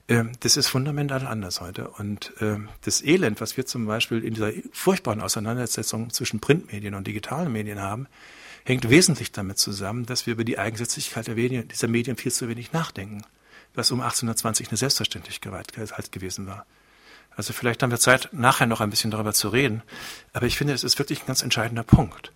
[0.08, 1.88] Ähm, das ist fundamental anders heute.
[1.90, 7.06] Und ähm, das Elend, was wir zum Beispiel in dieser furchtbaren Auseinandersetzung zwischen Printmedien und
[7.06, 8.08] digitalen Medien haben,
[8.64, 13.22] hängt wesentlich damit zusammen, dass wir über die Eigensätzlichkeit dieser Medien viel zu wenig nachdenken
[13.74, 16.66] was um 1820 eine Selbstverständlichkeit halt gewesen war.
[17.34, 19.82] Also vielleicht haben wir Zeit, nachher noch ein bisschen darüber zu reden,
[20.32, 22.32] aber ich finde, es ist wirklich ein ganz entscheidender Punkt.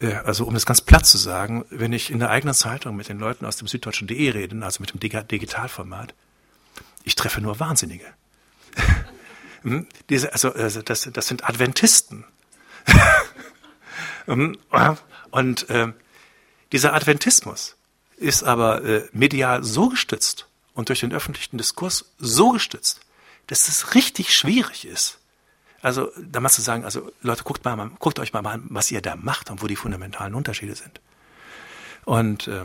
[0.00, 3.08] Äh, also um es ganz platt zu sagen, wenn ich in der eigenen Zeitung mit
[3.08, 6.14] den Leuten aus dem süddeutschen.de rede, also mit dem Digitalformat,
[7.04, 8.06] ich treffe nur Wahnsinnige.
[9.62, 9.86] Hm?
[10.08, 12.24] Diese, also, also das, das sind Adventisten.
[14.24, 14.56] Hm?
[15.30, 15.92] Und äh,
[16.72, 17.76] dieser Adventismus,
[18.20, 23.00] ist aber äh, medial so gestützt und durch den öffentlichen Diskurs so gestützt,
[23.46, 25.18] dass es richtig schwierig ist.
[25.82, 29.00] Also da mal zu sagen, also Leute, guckt mal, guckt euch mal an, was ihr
[29.00, 31.00] da macht und wo die fundamentalen Unterschiede sind.
[32.04, 32.64] Und äh,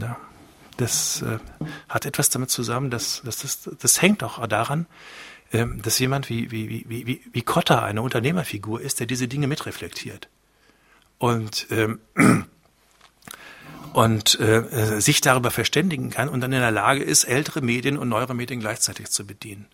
[0.00, 0.16] ja,
[0.76, 1.38] das äh,
[1.88, 4.86] hat etwas damit zusammen, dass, dass das, das hängt auch daran,
[5.50, 9.46] äh, dass jemand wie, wie, wie, wie, wie Kotter eine Unternehmerfigur ist, der diese Dinge
[9.46, 10.28] mitreflektiert.
[11.18, 12.00] Und ähm,
[13.92, 18.08] und äh, sich darüber verständigen kann und dann in der Lage ist, ältere Medien und
[18.08, 19.66] neuere Medien gleichzeitig zu bedienen.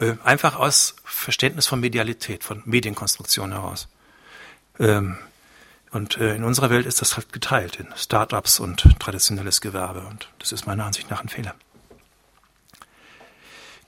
[0.00, 3.88] Äh, einfach aus Verständnis von Medialität, von Medienkonstruktion heraus.
[4.78, 5.18] Ähm,
[5.90, 10.00] und äh, in unserer Welt ist das halt geteilt in Start-ups und traditionelles Gewerbe.
[10.00, 11.54] Und das ist meiner Ansicht nach ein Fehler.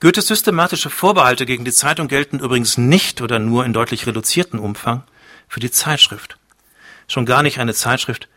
[0.01, 5.03] Goethes systematische Vorbehalte gegen die Zeitung gelten übrigens nicht oder nur in deutlich reduziertem Umfang
[5.47, 6.37] für die Zeitschrift.
[7.07, 8.27] Schon gar nicht eine Zeitschrift,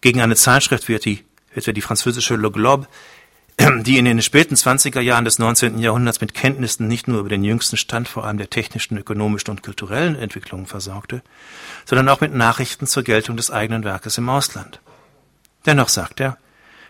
[0.00, 2.88] gegen eine Zeitschrift wie die, etwa die französische Le Globe,
[3.82, 5.78] die in den späten 20er Jahren des 19.
[5.78, 9.62] Jahrhunderts mit Kenntnissen nicht nur über den jüngsten Stand vor allem der technischen, ökonomischen und
[9.62, 11.22] kulturellen Entwicklungen versorgte,
[11.84, 14.80] sondern auch mit Nachrichten zur Geltung des eigenen Werkes im Ausland.
[15.66, 16.38] Dennoch sagt er,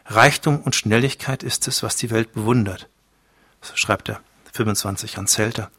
[0.07, 2.89] Reichtum und Schnelligkeit ist es, was die Welt bewundert.
[3.63, 4.21] So schreibt er
[4.53, 5.71] 25 an Zelter.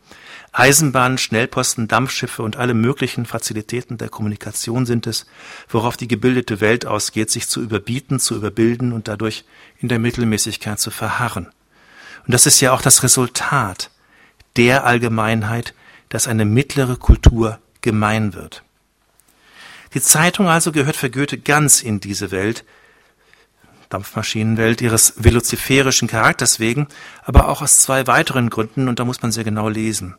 [0.53, 5.25] Eisenbahnen, Schnellposten, Dampfschiffe und alle möglichen Fazilitäten der Kommunikation sind es,
[5.69, 9.45] worauf die gebildete Welt ausgeht, sich zu überbieten, zu überbilden und dadurch
[9.79, 11.47] in der Mittelmäßigkeit zu verharren.
[12.25, 13.89] Und das ist ja auch das Resultat
[14.57, 15.73] der Allgemeinheit,
[16.09, 18.63] dass eine mittlere Kultur gemein wird.
[19.93, 22.65] Die Zeitung also gehört für Goethe ganz in diese Welt,
[23.89, 26.87] Dampfmaschinenwelt ihres veloziferischen Charakters wegen,
[27.23, 30.15] aber auch aus zwei weiteren Gründen, und da muss man sehr genau lesen.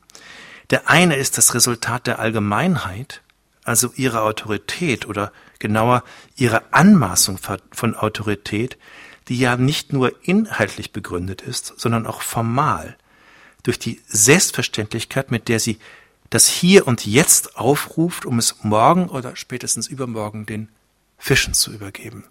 [0.71, 3.23] Der eine ist das Resultat der Allgemeinheit,
[3.65, 6.03] also ihrer Autorität oder genauer
[6.37, 7.39] ihrer Anmaßung
[7.71, 8.77] von Autorität,
[9.29, 12.97] die ja nicht nur inhaltlich begründet ist, sondern auch formal,
[13.63, 15.79] durch die Selbstverständlichkeit, mit der sie
[16.31, 20.69] das Hier und Jetzt aufruft, um es morgen oder spätestens übermorgen den
[21.19, 22.25] Fischen zu übergeben.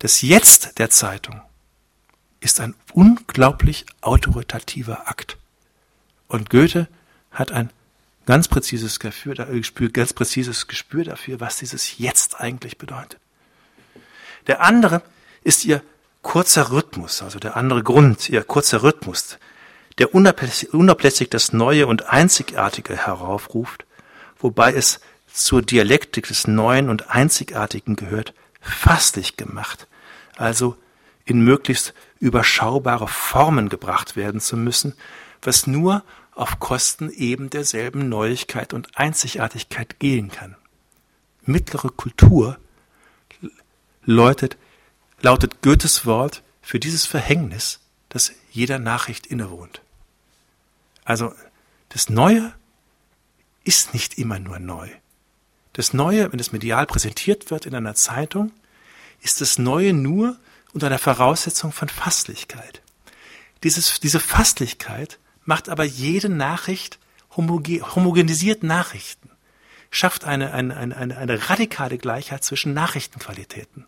[0.00, 1.40] Das Jetzt der Zeitung
[2.40, 5.38] ist ein unglaublich autoritativer Akt.
[6.34, 6.88] Und Goethe
[7.30, 7.70] hat ein
[8.26, 9.36] ganz präzises Gespür,
[9.92, 13.20] ganz präzises Gespür dafür, was dieses Jetzt eigentlich bedeutet.
[14.48, 15.02] Der andere
[15.44, 15.80] ist ihr
[16.22, 19.38] kurzer Rhythmus, also der andere Grund, ihr kurzer Rhythmus,
[19.98, 23.86] der unablässig das Neue und Einzigartige heraufruft,
[24.40, 24.98] wobei es
[25.32, 29.86] zur Dialektik des Neuen und Einzigartigen gehört, fasslich gemacht,
[30.34, 30.76] also
[31.26, 34.96] in möglichst überschaubare Formen gebracht werden zu müssen,
[35.46, 36.02] was nur
[36.34, 40.56] auf Kosten eben derselben Neuigkeit und Einzigartigkeit gehen kann.
[41.42, 42.58] Mittlere Kultur
[44.04, 44.56] lautet,
[45.20, 49.82] lautet Goethes Wort für dieses Verhängnis, das jeder Nachricht innewohnt.
[51.04, 51.34] Also
[51.90, 52.52] das Neue
[53.64, 54.88] ist nicht immer nur neu.
[55.74, 58.52] Das Neue, wenn es medial präsentiert wird in einer Zeitung,
[59.20, 60.36] ist das Neue nur
[60.72, 62.82] unter der Voraussetzung von Fasslichkeit.
[63.62, 66.98] Dieses, diese Fasslichkeit macht aber jede Nachricht
[67.36, 69.30] homogen, homogenisiert Nachrichten,
[69.90, 73.86] schafft eine, eine, eine, eine radikale Gleichheit zwischen Nachrichtenqualitäten.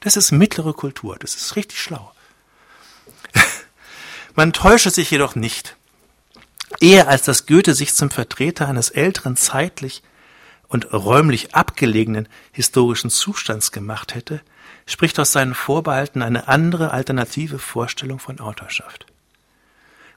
[0.00, 2.12] Das ist mittlere Kultur, das ist richtig schlau.
[4.34, 5.76] Man täusche sich jedoch nicht.
[6.80, 10.02] Eher als dass Goethe sich zum Vertreter eines älteren zeitlich
[10.68, 14.42] und räumlich abgelegenen historischen Zustands gemacht hätte,
[14.86, 19.06] spricht aus seinen Vorbehalten eine andere alternative Vorstellung von Autorschaft.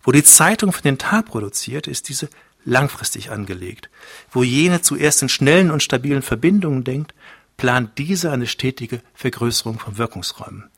[0.04, 2.30] Wo die Zeitung für den Tag produziert, ist diese
[2.66, 3.89] langfristig angelegt.
[4.32, 7.14] Wo jene zuerst in schnellen und stabilen Verbindungen denkt,
[7.58, 10.70] plant diese eine stetige Vergrößerung von Wirkungsräumen.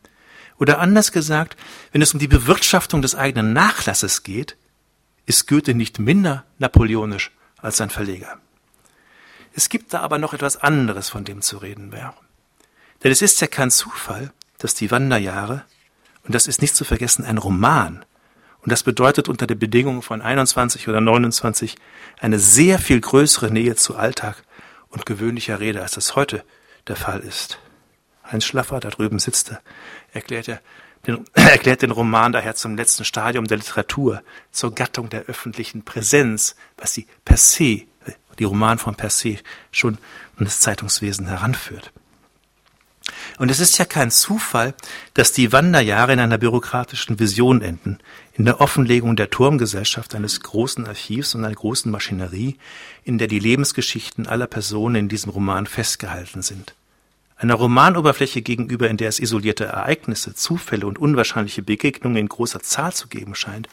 [0.57, 1.57] Oder anders gesagt,
[1.91, 4.57] wenn es um die Bewirtschaftung des eigenen Nachlasses geht,
[5.25, 8.37] ist Goethe nicht minder napoleonisch als sein Verleger.
[9.53, 12.15] Es gibt da aber noch etwas anderes, von dem zu reden wäre.
[13.03, 15.63] Denn es ist ja kein Zufall, dass die Wanderjahre,
[16.23, 18.05] und das ist nicht zu vergessen ein Roman,
[18.63, 21.75] und das bedeutet unter der Bedingung von 21 oder 29
[22.19, 24.43] eine sehr viel größere Nähe zu Alltag
[24.89, 26.43] und gewöhnlicher Rede, als das heute
[26.87, 27.59] der Fall ist.
[28.23, 29.61] Heinz Schlaffer, da drüben sitzt er,
[30.13, 30.61] erklärt,
[31.05, 36.55] den, erklärt den Roman daher zum letzten Stadium der Literatur, zur Gattung der öffentlichen Präsenz,
[36.77, 37.81] was sie per se,
[38.39, 39.39] die Romanform per se,
[39.71, 39.97] schon
[40.37, 41.91] an das Zeitungswesen heranführt.
[43.37, 44.73] Und es ist ja kein Zufall,
[45.13, 47.99] dass die Wanderjahre in einer bürokratischen Vision enden,
[48.35, 52.57] in der Offenlegung der Turmgesellschaft eines großen Archivs und einer großen Maschinerie,
[53.03, 56.73] in der die Lebensgeschichten aller Personen in diesem Roman festgehalten sind.
[57.35, 62.93] Einer Romanoberfläche gegenüber, in der es isolierte Ereignisse, Zufälle und unwahrscheinliche Begegnungen in großer Zahl
[62.93, 63.67] zu geben scheint,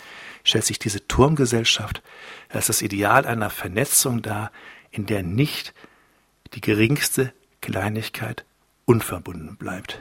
[0.45, 2.03] stellt sich diese Turmgesellschaft
[2.49, 4.51] als das Ideal einer Vernetzung dar,
[4.91, 5.73] in der nicht
[6.55, 8.45] die geringste Kleinigkeit
[8.87, 10.01] unverbunden bleibt.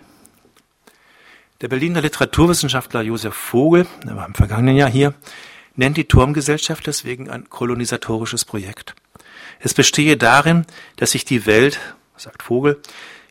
[1.62, 5.14] Der Berliner Literaturwissenschaftler Josef Vogel, der war im vergangenen Jahr hier,
[5.76, 8.96] nennt die Turmgesellschaft deswegen ein kolonisatorisches Projekt.
[9.60, 11.82] Es bestehe darin, dass sich die Welt,
[12.16, 12.82] sagt Vogel,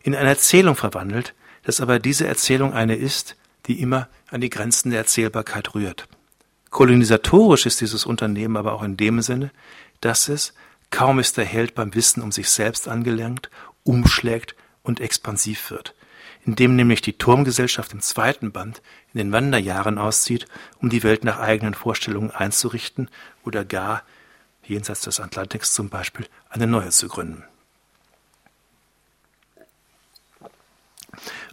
[0.02, 3.34] in eine Erzählung verwandelt, dass aber diese Erzählung eine ist,
[3.66, 6.06] die immer an die Grenzen der Erzählbarkeit rührt.
[6.68, 9.52] Kolonisatorisch ist dieses Unternehmen aber auch in dem Sinne,
[10.02, 10.52] dass es,
[10.90, 13.48] kaum ist der Held beim Wissen um sich selbst angelangt,
[13.84, 15.94] umschlägt und expansiv wird,
[16.48, 18.80] indem nämlich die Turmgesellschaft im zweiten Band
[19.12, 20.46] in den Wanderjahren auszieht,
[20.80, 23.10] um die Welt nach eigenen Vorstellungen einzurichten
[23.44, 24.02] oder gar,
[24.64, 27.44] jenseits des Atlantiks zum Beispiel, eine neue zu gründen.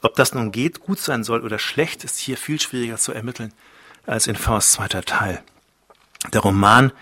[0.01, 3.51] Ob das nun geht, gut sein soll oder schlecht, ist hier viel schwieriger zu ermitteln
[4.05, 5.43] als in Faust zweiter Teil.
[6.31, 6.93] Der Roman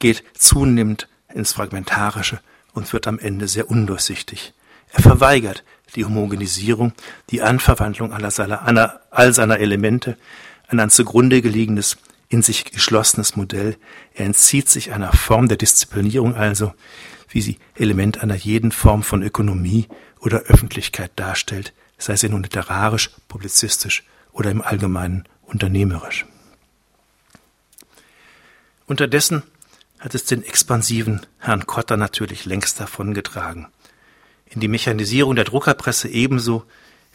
[0.00, 2.40] geht zunehmend ins Fragmentarische
[2.72, 4.52] und wird am Ende sehr undurchsichtig.
[4.90, 5.62] Er verweigert
[5.94, 6.92] die Homogenisierung,
[7.30, 10.16] die Anverwandlung aller all seiner Elemente,
[10.68, 11.96] an ein zugrunde geliegenes,
[12.28, 13.76] in sich geschlossenes Modell.
[14.14, 16.74] Er entzieht sich einer Form der Disziplinierung also,
[17.28, 19.86] wie sie Element einer jeden Form von Ökonomie
[20.20, 26.26] oder Öffentlichkeit darstellt, sei sie nun literarisch, publizistisch oder im Allgemeinen unternehmerisch.
[28.86, 29.42] Unterdessen
[29.98, 33.68] hat es den expansiven Herrn Kotter natürlich längst davongetragen
[34.48, 36.64] in die Mechanisierung der Druckerpresse ebenso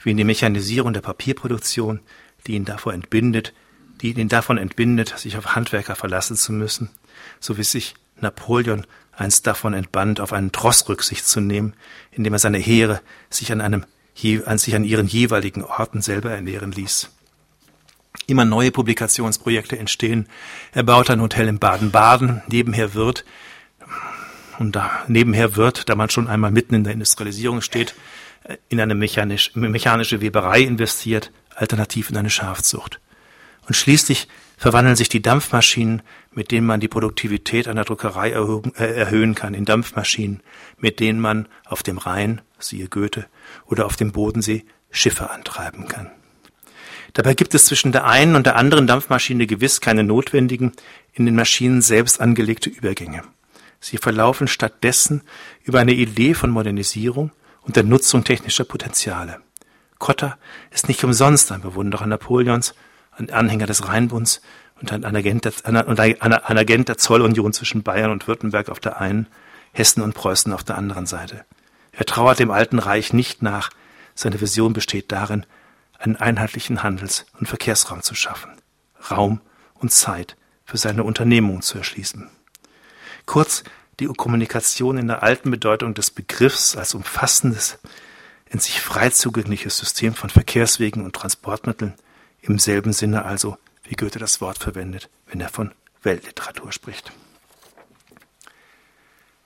[0.03, 1.99] wie in die Mechanisierung der Papierproduktion,
[2.47, 3.53] die ihn davor entbindet,
[4.01, 6.89] die ihn davon entbindet, sich auf Handwerker verlassen zu müssen,
[7.39, 11.73] so wie sich Napoleon einst davon entband, auf einen Tross Rücksicht zu nehmen,
[12.11, 13.85] indem er seine Heere sich an einem
[14.45, 17.09] an sich an ihren jeweiligen Orten selber ernähren ließ.
[18.27, 20.27] Immer neue Publikationsprojekte entstehen.
[20.73, 23.25] Er baut ein Hotel in Baden-Baden, nebenher wird,
[24.61, 27.95] und da nebenher wird, da man schon einmal mitten in der Industrialisierung steht,
[28.43, 32.99] äh, in eine mechanisch, mechanische Weberei investiert, alternativ in eine Schafzucht.
[33.67, 38.93] Und schließlich verwandeln sich die Dampfmaschinen, mit denen man die Produktivität einer Druckerei erhöhen, äh,
[38.93, 40.41] erhöhen kann, in Dampfmaschinen,
[40.77, 43.25] mit denen man auf dem Rhein, siehe Goethe,
[43.65, 46.11] oder auf dem Bodensee Schiffe antreiben kann.
[47.13, 50.73] Dabei gibt es zwischen der einen und der anderen Dampfmaschine gewiss keine notwendigen,
[51.13, 53.23] in den Maschinen selbst angelegte Übergänge.
[53.81, 55.23] Sie verlaufen stattdessen
[55.63, 57.31] über eine Idee von Modernisierung
[57.63, 59.41] und der Nutzung technischer Potenziale.
[59.97, 60.37] Kotter
[60.69, 62.75] ist nicht umsonst ein Bewunderer Napoleons,
[63.11, 64.41] ein Anhänger des Rheinbunds
[64.79, 69.27] und ein Agent der, ein Agent der Zollunion zwischen Bayern und Württemberg auf der einen,
[69.73, 71.45] Hessen und Preußen auf der anderen Seite.
[71.91, 73.69] Er trauert dem Alten Reich nicht nach.
[74.15, 75.45] Seine Vision besteht darin,
[75.97, 78.51] einen einheitlichen Handels- und Verkehrsraum zu schaffen,
[79.09, 79.41] Raum
[79.75, 82.29] und Zeit für seine Unternehmungen zu erschließen.
[83.25, 83.63] Kurz
[83.99, 87.77] die Kommunikation in der alten Bedeutung des Begriffs als umfassendes,
[88.49, 91.93] in sich frei zugängliches System von Verkehrswegen und Transportmitteln,
[92.41, 97.11] im selben Sinne also, wie Goethe das Wort verwendet, wenn er von Weltliteratur spricht.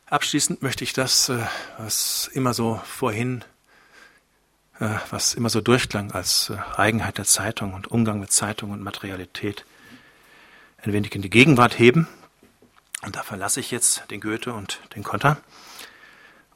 [0.06, 1.40] Abschließend möchte ich das, äh,
[1.78, 3.44] was immer so vorhin,
[4.80, 8.82] äh, was immer so durchklang als äh, Eigenheit der Zeitung und Umgang mit Zeitung und
[8.82, 9.66] Materialität,
[10.78, 12.08] ein wenig in die Gegenwart heben
[13.02, 15.38] Und da verlasse ich jetzt den Goethe und den Konter,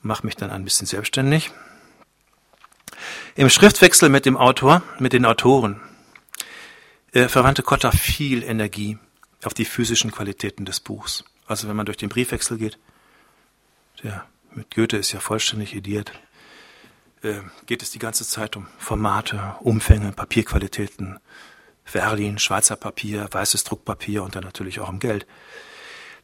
[0.01, 1.51] mache mich dann ein bisschen selbstständig.
[3.35, 5.79] Im Schriftwechsel mit dem Autor, mit den Autoren,
[7.13, 8.97] äh, verwandte Kotter viel Energie
[9.43, 11.23] auf die physischen Qualitäten des Buchs.
[11.47, 12.77] Also wenn man durch den Briefwechsel geht,
[14.03, 16.11] der mit Goethe ist ja vollständig ediert,
[17.21, 21.19] äh, geht es die ganze Zeit um Formate, Umfänge, Papierqualitäten,
[21.83, 25.25] Verlin, Schweizer Papier, weißes Druckpapier und dann natürlich auch um Geld.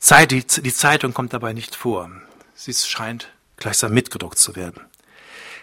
[0.05, 2.11] Zeit, die, die Zeitung kommt dabei nicht vor.
[2.53, 4.81] Sie scheint gleichsam mitgedruckt zu werden.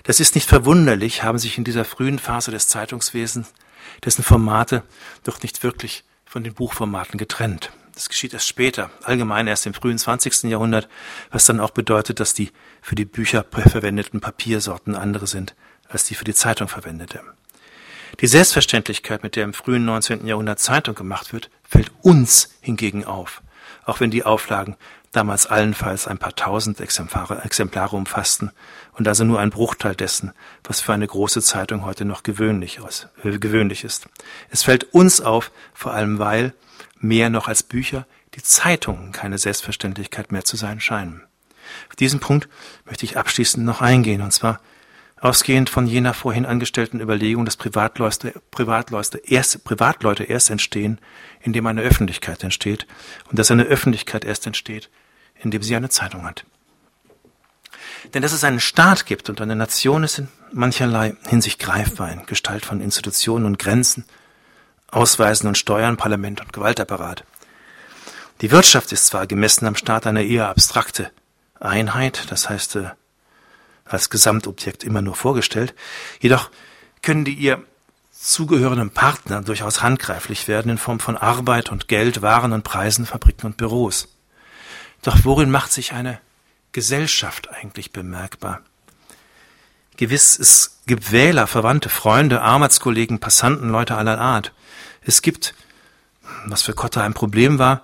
[0.03, 3.53] Das ist nicht verwunderlich, haben sich in dieser frühen Phase des Zeitungswesens
[4.05, 4.83] dessen Formate
[5.23, 7.71] doch nicht wirklich von den Buchformaten getrennt.
[7.95, 10.51] Das geschieht erst später, allgemein erst im frühen 20.
[10.51, 10.89] Jahrhundert,
[11.31, 15.55] was dann auch bedeutet, dass die für die Bücher verwendeten Papiersorten andere sind
[15.89, 17.21] als die für die Zeitung verwendete.
[18.21, 20.27] Die Selbstverständlichkeit, mit der im frühen 19.
[20.27, 23.41] Jahrhundert Zeitung gemacht wird, fällt uns hingegen auf,
[23.85, 24.77] auch wenn die Auflagen
[25.13, 28.51] damals allenfalls ein paar tausend Exemplare, Exemplare umfassten
[28.95, 30.33] und also nur ein Bruchteil dessen,
[30.65, 34.09] was für eine große Zeitung heute noch gewöhnlich, aus, äh, gewöhnlich ist.
[34.51, 36.55] Es fällt uns auf, vor allem weil,
[36.99, 41.23] mehr noch als Bücher, die Zeitungen keine Selbstverständlichkeit mehr zu sein scheinen.
[41.89, 42.49] Auf diesen Punkt
[42.87, 44.61] möchte ich abschließend noch eingehen, und zwar
[45.23, 50.99] ausgehend von jener vorhin angestellten Überlegung, dass Privatleute, Privatleute, erst, Privatleute erst entstehen,
[51.41, 52.89] indem eine Öffentlichkeit entsteht
[53.31, 54.91] und dass eine Öffentlichkeit erst entsteht,
[55.41, 56.45] indem sie eine Zeitung hat.
[58.13, 62.27] Denn dass es einen Staat gibt und eine Nation ist in mancherlei Hinsicht greifbar in
[62.27, 64.05] Gestalt von Institutionen und Grenzen,
[64.91, 67.25] Ausweisen und Steuern, Parlament und Gewaltapparat.
[68.41, 71.13] Die Wirtschaft ist zwar gemessen am Staat eine eher abstrakte
[71.61, 72.91] Einheit, das heißt äh,
[73.85, 75.75] als Gesamtobjekt immer nur vorgestellt,
[76.21, 76.51] jedoch
[77.03, 77.63] können die ihr
[78.13, 83.47] zugehörenden Partner durchaus handgreiflich werden in Form von Arbeit und Geld, Waren und Preisen, Fabriken
[83.47, 84.09] und Büros.
[85.03, 86.21] Doch worin macht sich eine
[86.71, 88.61] Gesellschaft eigentlich bemerkbar?
[89.97, 94.53] Gewiss, es gibt Wähler, Verwandte, Freunde, Arbeitskollegen, Passanten, Leute aller Art.
[95.03, 95.55] Es gibt,
[96.47, 97.83] was für Kotter ein Problem war,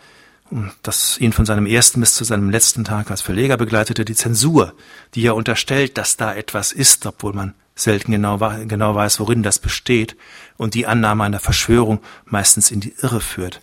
[0.83, 4.75] das ihn von seinem ersten bis zu seinem letzten Tag als Verleger begleitete, die Zensur,
[5.15, 9.59] die ja unterstellt, dass da etwas ist, obwohl man selten genau, genau weiß, worin das
[9.59, 10.17] besteht,
[10.57, 13.61] und die Annahme einer Verschwörung meistens in die Irre führt.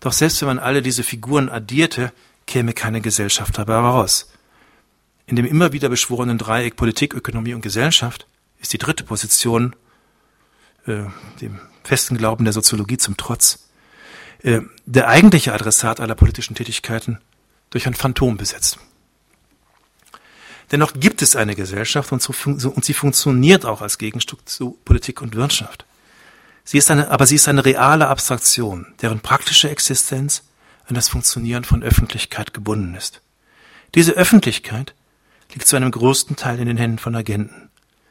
[0.00, 2.12] Doch selbst wenn man alle diese Figuren addierte,
[2.46, 4.30] käme keine Gesellschaft dabei heraus.
[5.26, 8.26] In dem immer wieder beschworenen Dreieck Politik, Ökonomie und Gesellschaft
[8.60, 9.74] ist die dritte Position,
[10.86, 11.04] äh,
[11.40, 13.63] dem festen Glauben der Soziologie zum Trotz,
[14.44, 17.18] äh, der eigentliche Adressat aller politischen Tätigkeiten
[17.70, 18.78] durch ein Phantom besetzt.
[20.70, 25.22] Dennoch gibt es eine Gesellschaft und, so und sie funktioniert auch als Gegenstück zu Politik
[25.22, 25.86] und Wirtschaft.
[26.62, 30.42] Sie ist eine, aber sie ist eine reale Abstraktion, deren praktische Existenz
[30.86, 33.22] an das Funktionieren von Öffentlichkeit gebunden ist.
[33.94, 34.94] Diese Öffentlichkeit
[35.52, 37.70] liegt zu einem größten Teil in den Händen von Agenten.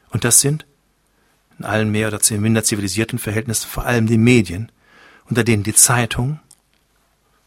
[0.10, 0.66] Und das sind,
[1.60, 4.72] in allen mehr oder minder zivilisierten Verhältnissen, vor allem die Medien,
[5.30, 6.40] unter denen die Zeitung,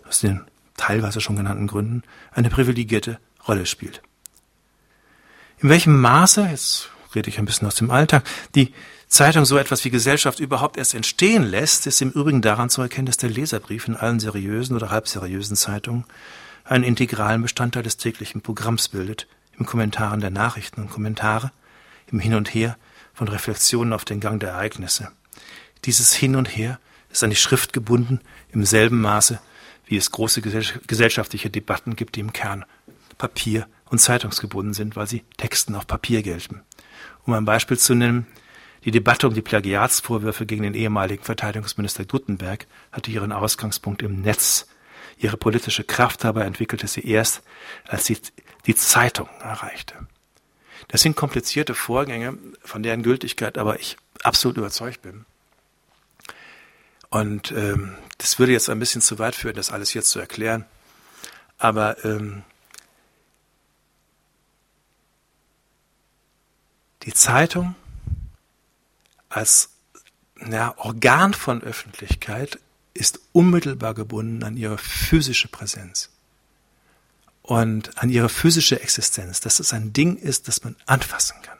[0.06, 0.42] aus den
[0.76, 2.02] teilweise schon genannten Gründen,
[2.32, 4.02] eine privilegierte Rolle spielt.
[5.58, 8.24] In welchem Maße, jetzt rede ich ein bisschen aus dem Alltag,
[8.54, 8.72] die
[9.08, 13.06] Zeitung so etwas wie Gesellschaft überhaupt erst entstehen lässt, ist im Übrigen daran zu erkennen,
[13.06, 16.04] dass der Leserbrief in allen seriösen oder halbseriösen Zeitungen
[16.64, 21.52] einen integralen Bestandteil des täglichen Programms bildet, im Kommentaren der Nachrichten und Kommentare,
[22.10, 22.76] im Hin und Her
[23.14, 25.10] von Reflexionen auf den Gang der Ereignisse.
[25.84, 26.78] Dieses Hin und Her
[27.16, 28.20] ist an die Schrift gebunden
[28.52, 29.40] im selben Maße,
[29.86, 32.64] wie es große gesellschaftliche Debatten gibt, die im Kern
[33.18, 36.62] Papier und zeitungsgebunden sind, weil sie Texten auf Papier gelten.
[37.24, 38.26] Um ein Beispiel zu nennen,
[38.84, 44.68] die Debatte um die Plagiatsvorwürfe gegen den ehemaligen Verteidigungsminister Gutenberg hatte ihren Ausgangspunkt im Netz.
[45.16, 47.42] Ihre politische Kraft dabei entwickelte sie erst,
[47.88, 48.18] als sie
[48.66, 49.94] die Zeitung erreichte.
[50.88, 55.24] Das sind komplizierte Vorgänge, von deren Gültigkeit aber ich absolut überzeugt bin.
[57.16, 60.66] Und ähm, das würde jetzt ein bisschen zu weit führen, das alles jetzt zu erklären.
[61.56, 62.42] Aber ähm,
[67.04, 67.74] die Zeitung
[69.30, 69.70] als
[70.46, 72.58] ja, Organ von Öffentlichkeit
[72.92, 76.10] ist unmittelbar gebunden an ihre physische Präsenz
[77.40, 81.56] und an ihre physische Existenz, dass es ein Ding ist, das man anfassen kann.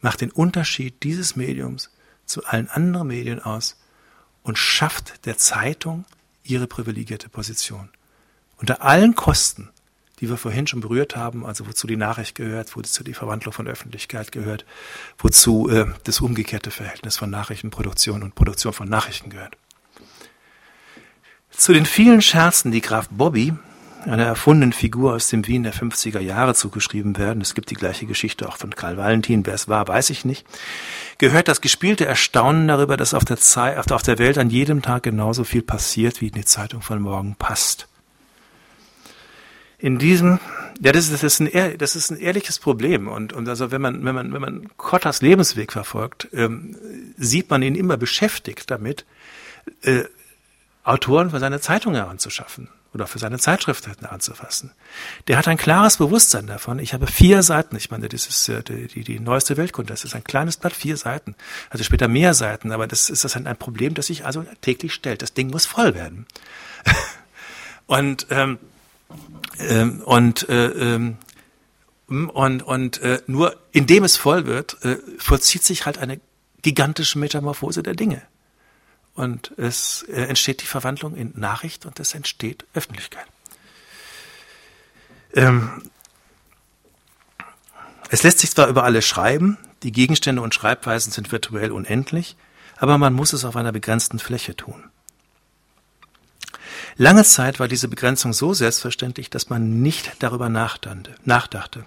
[0.00, 1.90] Macht den Unterschied dieses Mediums
[2.26, 3.76] zu allen anderen Medien aus
[4.44, 6.04] und schafft der Zeitung
[6.44, 7.88] ihre privilegierte Position.
[8.58, 9.70] Unter allen Kosten
[10.20, 13.66] die wir vorhin schon berührt haben, also wozu die Nachricht gehört, wozu die Verwandlung von
[13.66, 14.64] Öffentlichkeit gehört,
[15.18, 19.56] wozu äh, das umgekehrte Verhältnis von Nachrichtenproduktion und Produktion von Nachrichten gehört.
[21.50, 23.54] Zu den vielen Scherzen, die Graf Bobby,
[24.06, 28.06] einer erfundenen Figur aus dem Wien der 50er Jahre zugeschrieben werden, es gibt die gleiche
[28.06, 30.46] Geschichte auch von Karl Valentin, wer es war, weiß ich nicht,
[31.18, 35.04] gehört das gespielte Erstaunen darüber, dass auf der, Zeit, auf der Welt an jedem Tag
[35.04, 37.88] genauso viel passiert, wie in die Zeitung von morgen passt.
[39.78, 40.38] In diesem,
[40.80, 43.06] ja, das ist, das ist, ein, das ist ein ehrliches Problem.
[43.08, 46.76] Und, und also wenn man, wenn man, wenn man Kottas Lebensweg verfolgt, ähm,
[47.18, 49.04] sieht man ihn immer beschäftigt damit,
[49.82, 50.04] äh,
[50.84, 54.72] Autoren für seine Zeitung heranzuschaffen oder für seine Zeitschrift anzufassen.
[55.26, 56.78] Der hat ein klares Bewusstsein davon.
[56.78, 57.76] Ich habe vier Seiten.
[57.76, 59.92] Ich meine, das ist äh, die, die, die neueste Weltkunde.
[59.92, 61.34] Das ist ein kleines Blatt, vier Seiten.
[61.70, 62.72] Also später mehr Seiten.
[62.72, 65.22] Aber das ist das ein Problem, das sich also täglich stellt.
[65.22, 66.26] Das Ding muss voll werden.
[67.86, 68.58] und ähm,
[69.58, 71.16] ähm, und äh, ähm,
[72.06, 76.20] und und äh, nur indem es voll wird, äh, vollzieht sich halt eine
[76.62, 78.22] gigantische Metamorphose der Dinge.
[79.14, 83.26] Und es äh, entsteht die Verwandlung in Nachricht und es entsteht Öffentlichkeit.
[85.34, 85.90] Ähm,
[88.10, 92.36] es lässt sich zwar über alles schreiben, die Gegenstände und Schreibweisen sind virtuell unendlich,
[92.76, 94.90] aber man muss es auf einer begrenzten Fläche tun.
[96.96, 101.84] Lange Zeit war diese Begrenzung so selbstverständlich, dass man nicht darüber nachdachte.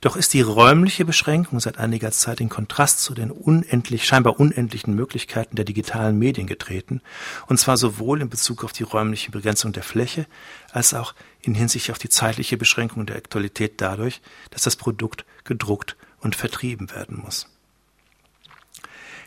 [0.00, 4.94] Doch ist die räumliche Beschränkung seit einiger Zeit in Kontrast zu den unendlich, scheinbar unendlichen
[4.94, 7.00] Möglichkeiten der digitalen Medien getreten,
[7.46, 10.26] und zwar sowohl in Bezug auf die räumliche Begrenzung der Fläche,
[10.72, 15.96] als auch in Hinsicht auf die zeitliche Beschränkung der Aktualität dadurch, dass das Produkt gedruckt
[16.20, 17.48] und vertrieben werden muss.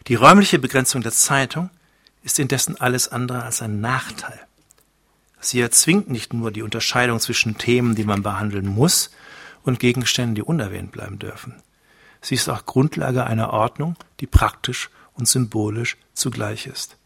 [0.08, 1.70] Die räumliche Begrenzung der Zeitung
[2.24, 4.40] ist indessen alles andere als ein Nachteil.
[5.40, 9.10] Sie erzwingt nicht nur die Unterscheidung zwischen Themen, die man behandeln muss,
[9.64, 11.56] und Gegenständen, die unerwähnt bleiben dürfen.
[12.22, 16.98] Sie ist auch Grundlage einer Ordnung, die praktisch und symbolisch zugleich ist.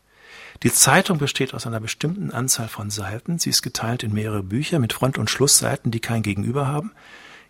[0.64, 3.40] Die Zeitung besteht aus einer bestimmten Anzahl von Seiten.
[3.40, 6.92] Sie ist geteilt in mehrere Bücher mit Front- und Schlussseiten, die kein Gegenüber haben,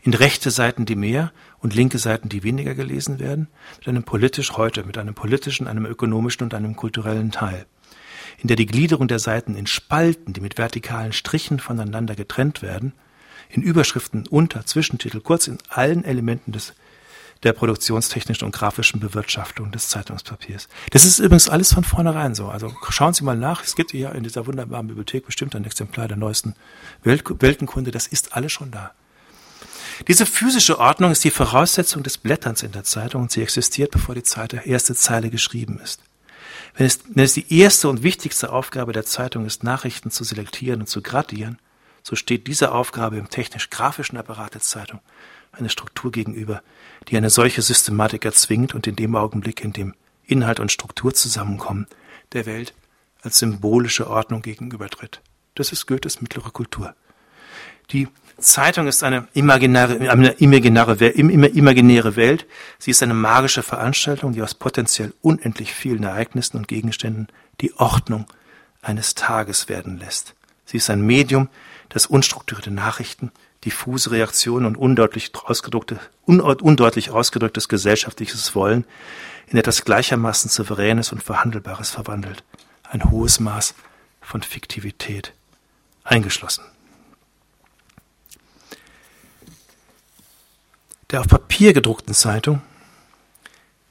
[0.01, 3.47] in rechte Seiten, die mehr und linke Seiten, die weniger gelesen werden,
[3.79, 7.65] mit einem politisch heute, mit einem politischen, einem ökonomischen und einem kulturellen Teil
[8.37, 12.93] in der die Gliederung der Seiten in Spalten, die mit vertikalen Strichen voneinander getrennt werden,
[13.49, 16.73] in Überschriften, Unter-, Zwischentitel, kurz in allen Elementen des,
[17.43, 20.67] der produktionstechnischen und grafischen Bewirtschaftung des Zeitungspapiers.
[20.91, 22.47] Das ist übrigens alles von vornherein so.
[22.47, 23.63] Also schauen Sie mal nach.
[23.63, 26.55] Es gibt hier in dieser wunderbaren Bibliothek bestimmt ein Exemplar der neuesten
[27.03, 27.91] Welt Weltenkunde.
[27.91, 28.91] Das ist alles schon da.
[30.07, 34.15] Diese physische Ordnung ist die Voraussetzung des Blätterns in der Zeitung und sie existiert, bevor
[34.15, 34.23] die
[34.65, 36.01] erste Zeile geschrieben ist.
[36.75, 40.81] Wenn es, wenn es die erste und wichtigste Aufgabe der Zeitung ist, Nachrichten zu selektieren
[40.81, 41.59] und zu gradieren,
[42.05, 44.99] so steht diese Aufgabe im technisch-grafischen Apparat der Zeitung
[45.51, 46.61] eine Struktur gegenüber,
[47.07, 51.87] die eine solche Systematik erzwingt und in dem Augenblick, in dem Inhalt und Struktur zusammenkommen,
[52.33, 52.75] der Welt
[53.23, 55.21] als symbolische Ordnung gegenübertritt.
[55.55, 56.93] Das ist Goethes mittlere Kultur.
[57.89, 62.45] Die Zeitung ist eine imaginäre, eine imaginäre, imaginäre Welt.
[62.77, 67.29] Sie ist eine magische Veranstaltung, die aus potenziell unendlich vielen Ereignissen und Gegenständen
[67.61, 68.27] die Ordnung
[68.83, 70.35] eines Tages werden lässt.
[70.65, 71.49] Sie ist ein Medium,
[71.95, 73.31] das unstrukturierte Nachrichten,
[73.63, 78.83] diffuse Reaktionen und undeutlich ausgedrückte, undeutlich ausgedrücktes gesellschaftliches Wollen
[79.47, 82.43] in etwas gleichermaßen Souveränes und Verhandelbares verwandelt.
[82.83, 83.75] Ein hohes Maß
[84.19, 85.31] von Fiktivität
[86.03, 86.65] eingeschlossen.
[91.11, 92.61] der auf Papier gedruckten Zeitung,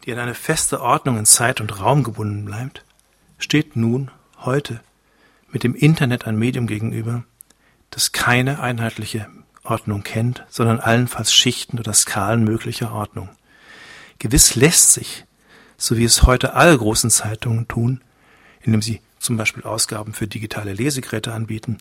[0.05, 2.85] die an eine feste Ordnung in Zeit und Raum gebunden bleibt,
[3.39, 4.81] steht nun heute
[5.51, 7.25] mit dem Internet ein Medium gegenüber,
[7.95, 9.29] das keine einheitliche
[9.63, 13.29] Ordnung kennt, sondern allenfalls Schichten oder Skalen möglicher Ordnung.
[14.19, 15.25] Gewiss lässt sich,
[15.77, 18.01] so wie es heute alle großen Zeitungen tun,
[18.63, 21.79] indem sie zum Beispiel Ausgaben für digitale Lesegeräte anbieten,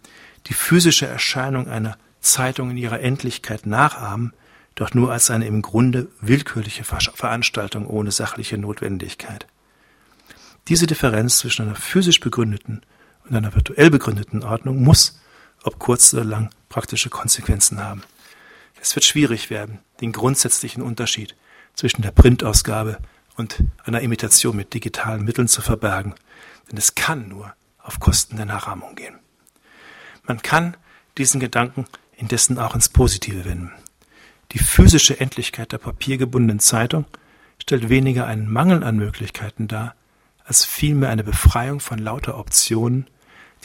[0.48, 4.34] die physische Erscheinung einer Zeitung in ihrer Endlichkeit nachahmen,
[4.76, 9.48] doch nur als eine im Grunde willkürliche Veranstaltung ohne sachliche Notwendigkeit.
[10.68, 12.82] Diese Differenz zwischen einer physisch begründeten
[13.28, 15.20] und einer virtuell begründeten Ordnung muss,
[15.64, 18.04] ob kurz oder lang, praktische Konsequenzen haben.
[18.82, 21.36] Es wird schwierig werden, den grundsätzlichen Unterschied
[21.74, 23.00] zwischen der Printausgabe
[23.36, 26.16] und einer Imitation mit digitalen Mitteln zu verbergen,
[26.70, 29.20] denn es kann nur auf Kosten der Nachahmung gehen.
[30.24, 30.78] Man kann
[31.18, 31.86] diesen Gedanken
[32.16, 33.72] indessen auch ins Positive wenden.
[34.52, 37.06] Die physische Endlichkeit der papiergebundenen Zeitung
[37.60, 39.96] stellt weniger einen Mangel an Möglichkeiten dar,
[40.46, 43.08] als vielmehr eine Befreiung von lauter Optionen,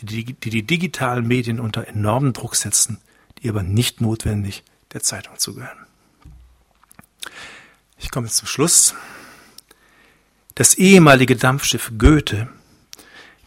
[0.02, 2.98] die die, digitalen Medien unter enormen Druck setzen,
[3.42, 5.86] die aber nicht notwendig der Zeitung zugehören.
[7.98, 8.94] Ich komme zum Schluss.
[10.54, 12.48] Das ehemalige Dampfschiff Goethe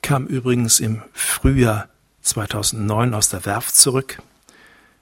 [0.01, 1.89] kam übrigens im Frühjahr
[2.21, 4.21] 2009 aus der Werft zurück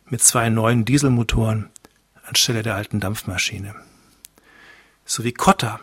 [0.05, 1.69] mit zwei neuen Dieselmotoren
[2.23, 3.75] anstelle der alten Dampfmaschine.
[5.05, 5.79] So wie Kotter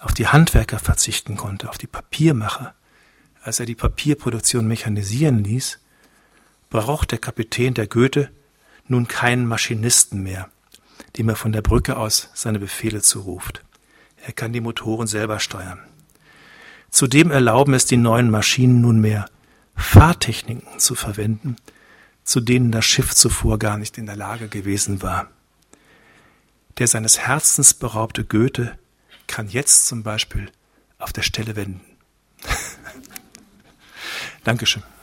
[0.00, 2.74] auf die Handwerker verzichten konnte, auf die Papiermacher,
[3.46, 5.78] als er die Papierproduktion mechanisieren ließ,
[6.68, 8.28] braucht der Kapitän der Goethe
[8.88, 10.50] nun keinen Maschinisten mehr,
[11.16, 13.62] dem er von der Brücke aus seine Befehle zuruft.
[14.26, 15.78] Er kann die Motoren selber steuern.
[16.90, 19.26] Zudem erlauben es die neuen Maschinen nunmehr,
[19.76, 21.54] Fahrtechniken zu verwenden,
[22.24, 25.30] zu denen das Schiff zuvor gar nicht in der Lage gewesen war.
[26.78, 28.76] Der seines Herzens beraubte Goethe
[29.28, 30.50] kann jetzt zum Beispiel
[30.98, 31.82] auf der Stelle wenden.
[34.46, 34.95] Dankeschön.